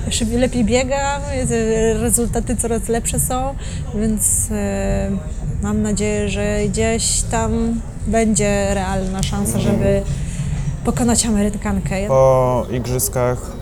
szybciej, 0.09 0.37
lepiej 0.37 0.65
biegam, 0.65 1.21
jest- 1.37 1.53
rezultaty 2.01 2.55
coraz 2.55 2.87
lepsze 2.89 3.19
są, 3.19 3.55
więc 3.95 4.47
e, 4.51 5.09
mam 5.63 5.81
nadzieję, 5.81 6.29
że 6.29 6.57
gdzieś 6.67 7.21
tam 7.21 7.81
będzie 8.07 8.73
realna 8.73 9.23
szansa, 9.23 9.59
żeby 9.59 10.01
pokonać 10.85 11.25
Amerykankę. 11.25 12.07
Po 12.07 12.65
igrzyskach 12.71 13.60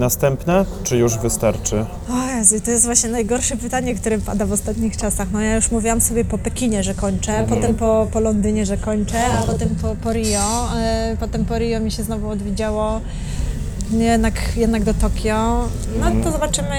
następne, 0.00 0.64
czy 0.82 0.96
już 0.96 1.18
wystarczy? 1.18 1.86
O 2.10 2.36
Jezu, 2.36 2.60
to 2.60 2.70
jest 2.70 2.84
właśnie 2.84 3.10
najgorsze 3.10 3.56
pytanie, 3.56 3.94
które 3.94 4.18
pada 4.18 4.46
w 4.46 4.52
ostatnich 4.52 4.96
czasach. 4.96 5.28
No 5.32 5.40
ja 5.40 5.56
już 5.56 5.70
mówiłam 5.70 6.00
sobie 6.00 6.24
po 6.24 6.38
Pekinie, 6.38 6.82
że 6.82 6.94
kończę, 6.94 7.46
potem 7.48 7.74
po, 7.74 8.06
po 8.12 8.20
Londynie, 8.20 8.66
że 8.66 8.76
kończę, 8.76 9.26
a 9.26 9.42
potem 9.42 9.68
po, 9.68 9.96
po 10.02 10.12
Rio. 10.12 10.76
E, 10.76 11.16
potem 11.20 11.44
po 11.44 11.58
Rio 11.58 11.80
mi 11.80 11.90
się 11.90 12.02
znowu 12.02 12.28
odwiedziało 12.28 13.00
jednak, 13.98 14.34
jednak 14.56 14.84
do 14.84 14.94
Tokio. 14.94 15.68
No 16.00 16.06
to 16.24 16.32
zobaczymy, 16.32 16.76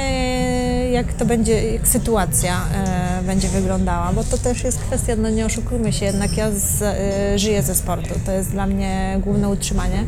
jak 0.92 1.14
to 1.14 1.26
będzie, 1.26 1.72
jak 1.74 1.88
sytuacja 1.88 2.62
e, 2.74 3.24
będzie 3.24 3.48
wyglądała, 3.48 4.14
bo 4.14 4.24
to 4.24 4.38
też 4.38 4.64
jest 4.64 4.80
kwestia, 4.80 5.16
no 5.18 5.30
nie 5.30 5.46
oszukujmy 5.46 5.94
się, 5.94 6.06
jednak 6.06 6.38
ja 6.38 6.52
z, 6.52 6.82
e, 6.82 7.40
żyję 7.40 7.64
ze 7.64 7.76
sportu. 7.76 8.14
To 8.26 8.32
jest 8.32 8.52
dla 8.52 8.68
mnie 8.68 9.20
główne 9.24 9.50
utrzymanie 9.50 10.04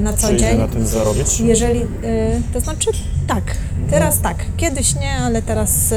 na 0.00 0.12
co 0.12 0.28
Czy 0.28 0.36
dzień. 0.36 0.58
na 0.58 0.68
tym 0.68 0.86
zarobić? 0.86 1.40
Jeżeli, 1.40 1.80
y, 1.80 1.86
to 2.52 2.60
znaczy 2.60 2.90
tak, 3.26 3.42
teraz 3.90 4.20
tak, 4.20 4.36
kiedyś 4.56 4.94
nie, 4.94 5.12
ale 5.12 5.42
teraz 5.42 5.92
y, 5.92 5.96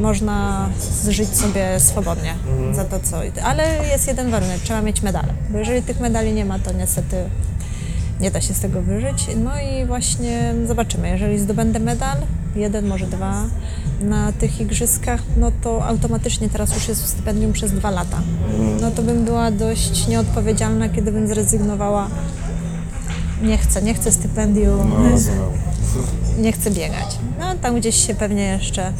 można 0.00 0.68
żyć 1.08 1.36
sobie 1.36 1.80
swobodnie 1.80 2.34
za 2.72 2.84
to, 2.84 3.00
co. 3.00 3.16
Ale 3.44 3.88
jest 3.92 4.08
jeden 4.08 4.30
warunek, 4.30 4.60
trzeba 4.60 4.82
mieć 4.82 5.02
medale, 5.02 5.28
bo 5.50 5.58
jeżeli 5.58 5.82
tych 5.82 6.00
medali 6.00 6.32
nie 6.32 6.44
ma, 6.44 6.58
to 6.58 6.72
niestety 6.72 7.16
nie 8.20 8.30
da 8.30 8.40
się 8.40 8.54
z 8.54 8.60
tego 8.60 8.82
wyżyć. 8.82 9.26
No 9.44 9.50
i 9.60 9.86
właśnie 9.86 10.54
zobaczymy, 10.66 11.08
jeżeli 11.08 11.38
zdobędę 11.38 11.78
medal, 11.78 12.16
jeden, 12.56 12.86
może 12.86 13.06
dwa 13.06 13.44
na 14.00 14.32
tych 14.32 14.60
igrzyskach, 14.60 15.22
no 15.36 15.52
to 15.62 15.86
automatycznie 15.86 16.48
teraz 16.48 16.74
już 16.74 16.88
jest 16.88 17.08
stypendium 17.08 17.52
przez 17.52 17.72
dwa 17.72 17.90
lata. 17.90 18.20
No 18.80 18.90
to 18.90 19.02
bym 19.02 19.24
była 19.24 19.50
dość 19.50 20.06
nieodpowiedzialna, 20.08 20.88
kiedy 20.88 21.12
bym 21.12 21.28
zrezygnowała 21.28 22.08
nie 23.42 23.58
chcę, 23.58 23.82
nie 23.82 23.94
chcę 23.94 24.12
stypendium, 24.12 24.90
No, 24.90 24.96
nie 26.42 26.52
chcę 26.52 26.70
biegać. 26.70 27.18
No 27.38 27.44
tam 27.62 27.76
gdzieś 27.76 28.06
się 28.06 28.14
pewnie 28.14 28.42
jeszcze 28.42 28.92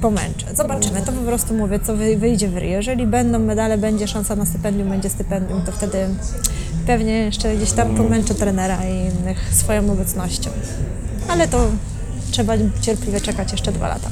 pomęczę. 0.00 0.46
Zobaczymy, 0.54 1.02
to 1.02 1.12
po 1.12 1.22
prostu 1.22 1.54
mówię, 1.54 1.80
co 1.80 1.96
wy- 1.96 2.16
wyjdzie 2.16 2.48
w 2.48 2.56
Rio. 2.56 2.70
Jeżeli 2.76 3.06
będą 3.06 3.38
medale, 3.38 3.78
będzie 3.78 4.08
szansa 4.08 4.36
na 4.36 4.46
stypendium, 4.46 4.88
będzie 4.88 5.10
stypendium, 5.10 5.62
to 5.62 5.72
wtedy 5.72 5.98
pewnie 6.86 7.12
jeszcze 7.12 7.56
gdzieś 7.56 7.72
tam 7.72 7.94
pomęczę 7.96 8.34
trenera 8.34 8.78
i 8.84 8.92
innych 9.20 9.38
swoją 9.54 9.92
obecnością. 9.92 10.50
Ale 11.28 11.48
to 11.48 11.66
trzeba 12.30 12.52
cierpliwie 12.80 13.20
czekać 13.20 13.52
jeszcze 13.52 13.72
dwa 13.72 13.88
lata. 13.88 14.08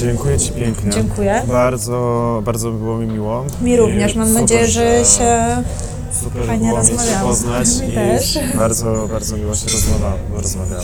Dziękuję 0.00 0.38
Ci 0.38 0.52
pięknie. 0.52 0.90
Dziękuję. 0.92 1.42
Bardzo, 1.48 2.42
bardzo 2.44 2.70
było 2.70 2.98
mi 2.98 3.06
miło. 3.06 3.44
Mi 3.62 3.76
również. 3.76 4.14
Mam 4.14 4.32
nadzieję, 4.32 4.66
że 4.68 5.04
się 5.04 5.38
super 6.20 6.46
fajnie 6.46 6.66
było 6.68 6.78
rozmawiało. 6.78 7.28
poznać 7.28 7.68
i 7.88 7.92
też. 7.92 8.38
bardzo, 8.54 9.08
bardzo 9.12 9.36
miło 9.36 9.54
się 9.54 9.64
rozmawia, 9.72 10.12
rozmawiało. 10.42 10.82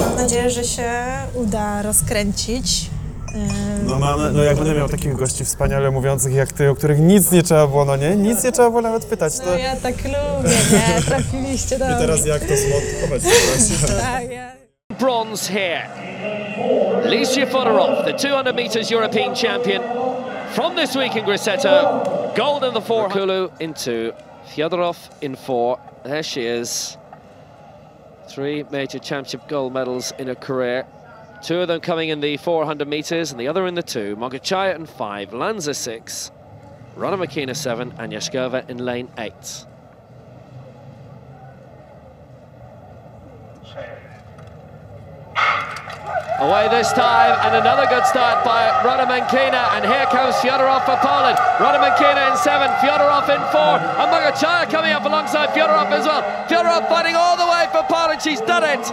Mam 0.00 0.16
nadzieję, 0.16 0.50
że 0.50 0.64
się 0.64 0.90
uda 1.34 1.82
rozkręcić. 1.82 2.90
Ym, 3.34 3.86
No, 3.86 3.98
mam, 3.98 4.32
no 4.36 4.42
jak 4.42 4.56
będę 4.56 4.74
miał 4.74 4.88
takich 4.88 5.16
gości 5.16 5.44
wspaniale 5.44 5.90
mówiących 5.90 6.34
jak 6.34 6.52
Ty, 6.52 6.70
o 6.70 6.74
których 6.74 6.98
nic 7.00 7.32
nie 7.32 7.42
trzeba 7.42 7.66
było, 7.66 7.84
no 7.84 7.96
nie? 7.96 8.16
Nic 8.16 8.44
nie 8.44 8.52
trzeba 8.52 8.68
było 8.70 8.82
nawet 8.82 9.04
pytać. 9.04 9.38
To... 9.38 9.44
No 9.46 9.58
ja 9.58 9.76
tak 9.76 9.94
lubię, 10.04 10.56
nie? 10.96 11.02
Trafiliście 11.02 11.78
do 11.78 11.84
I 11.84 11.88
teraz 11.98 12.26
jak 12.26 12.44
to 12.44 12.54
zmontować? 12.56 13.22
Tak, 14.00 14.30
ja... 14.30 14.52
bronze 14.98 15.52
here. 15.52 15.82
Alicia 17.04 17.46
Fodorov, 17.46 18.04
the 18.04 18.12
200 18.12 18.52
meters 18.52 18.90
European 18.92 19.34
champion 19.34 19.82
from 20.54 20.76
this 20.76 20.96
week 20.96 21.16
in 21.16 21.24
Grosseto. 21.24 22.02
Gold 22.36 22.62
in 22.64 22.72
the 22.72 22.80
four. 22.80 23.08
Kulu 23.10 23.48
into 23.60 23.90
Fyodorov 24.46 25.22
in 25.22 25.36
four. 25.36 25.78
There 26.04 26.22
she 26.22 26.46
is. 26.46 26.96
Three 28.28 28.64
major 28.70 28.98
championship 28.98 29.48
gold 29.48 29.72
medals 29.72 30.12
in 30.18 30.28
her 30.28 30.34
career. 30.34 30.86
Two 31.42 31.60
of 31.60 31.68
them 31.68 31.80
coming 31.80 32.08
in 32.08 32.20
the 32.20 32.36
400 32.38 32.88
meters 32.88 33.30
and 33.30 33.40
the 33.40 33.48
other 33.48 33.66
in 33.66 33.74
the 33.74 33.82
two. 33.82 34.16
Mogachaya 34.16 34.74
in 34.74 34.86
five, 34.86 35.32
Lanza 35.32 35.74
six, 35.74 36.30
Ronna 36.96 37.24
Makina 37.24 37.54
seven, 37.54 37.92
and 37.98 38.12
Yashkova 38.12 38.68
in 38.70 38.78
lane 38.78 39.08
eight. 39.18 39.66
Away 46.38 46.68
this 46.68 46.92
time, 46.92 47.32
and 47.46 47.56
another 47.56 47.86
good 47.86 48.04
start 48.04 48.44
by 48.44 48.68
Rodamankina. 48.84 49.72
And 49.72 49.86
here 49.86 50.04
comes 50.12 50.34
Fyodorov 50.36 50.84
for 50.84 50.96
Poland. 51.00 51.38
Rodamankina 51.56 52.30
in 52.30 52.36
seven, 52.36 52.68
Fyodorov 52.76 53.24
in 53.30 53.40
four, 53.50 53.80
and 53.80 54.12
Mogachaya 54.12 54.70
coming 54.70 54.92
up 54.92 55.06
alongside 55.06 55.48
Fyodorov 55.50 55.90
as 55.92 56.04
well. 56.04 56.20
Fyodorov 56.46 56.90
fighting 56.90 57.14
all 57.16 57.38
the 57.38 57.46
way 57.46 57.66
for 57.72 57.82
Poland. 57.88 58.20
She's 58.20 58.42
done 58.42 58.64
it. 58.64 58.84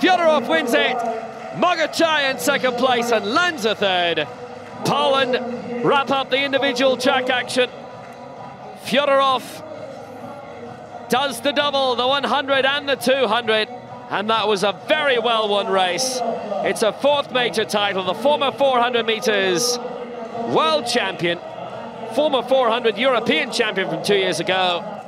Fyodorov 0.00 0.48
wins 0.48 0.72
it. 0.72 0.96
Mogachaya 1.56 2.30
in 2.30 2.38
second 2.38 2.76
place 2.76 3.10
and 3.10 3.26
Lanza 3.26 3.74
third. 3.74 4.28
Poland 4.84 5.84
wrap 5.84 6.10
up 6.10 6.30
the 6.30 6.44
individual 6.44 6.96
track 6.96 7.28
action. 7.28 7.68
Fyodorov 8.84 9.42
does 11.08 11.40
the 11.40 11.50
double, 11.50 11.96
the 11.96 12.06
100 12.06 12.64
and 12.64 12.88
the 12.88 12.94
200. 12.94 13.68
And 14.10 14.30
that 14.30 14.46
was 14.46 14.64
a 14.64 14.72
very 14.86 15.18
well 15.18 15.48
won 15.48 15.68
race. 15.68 16.20
It's 16.22 16.82
a 16.82 16.92
fourth 16.92 17.32
major 17.32 17.64
title. 17.64 18.04
The 18.04 18.14
former 18.14 18.52
400 18.52 19.04
meters 19.06 19.78
world 20.48 20.86
champion, 20.86 21.38
former 22.14 22.42
400 22.42 22.96
European 22.96 23.50
champion 23.50 23.88
from 23.88 24.02
two 24.02 24.16
years 24.16 24.40
ago, 24.40 25.03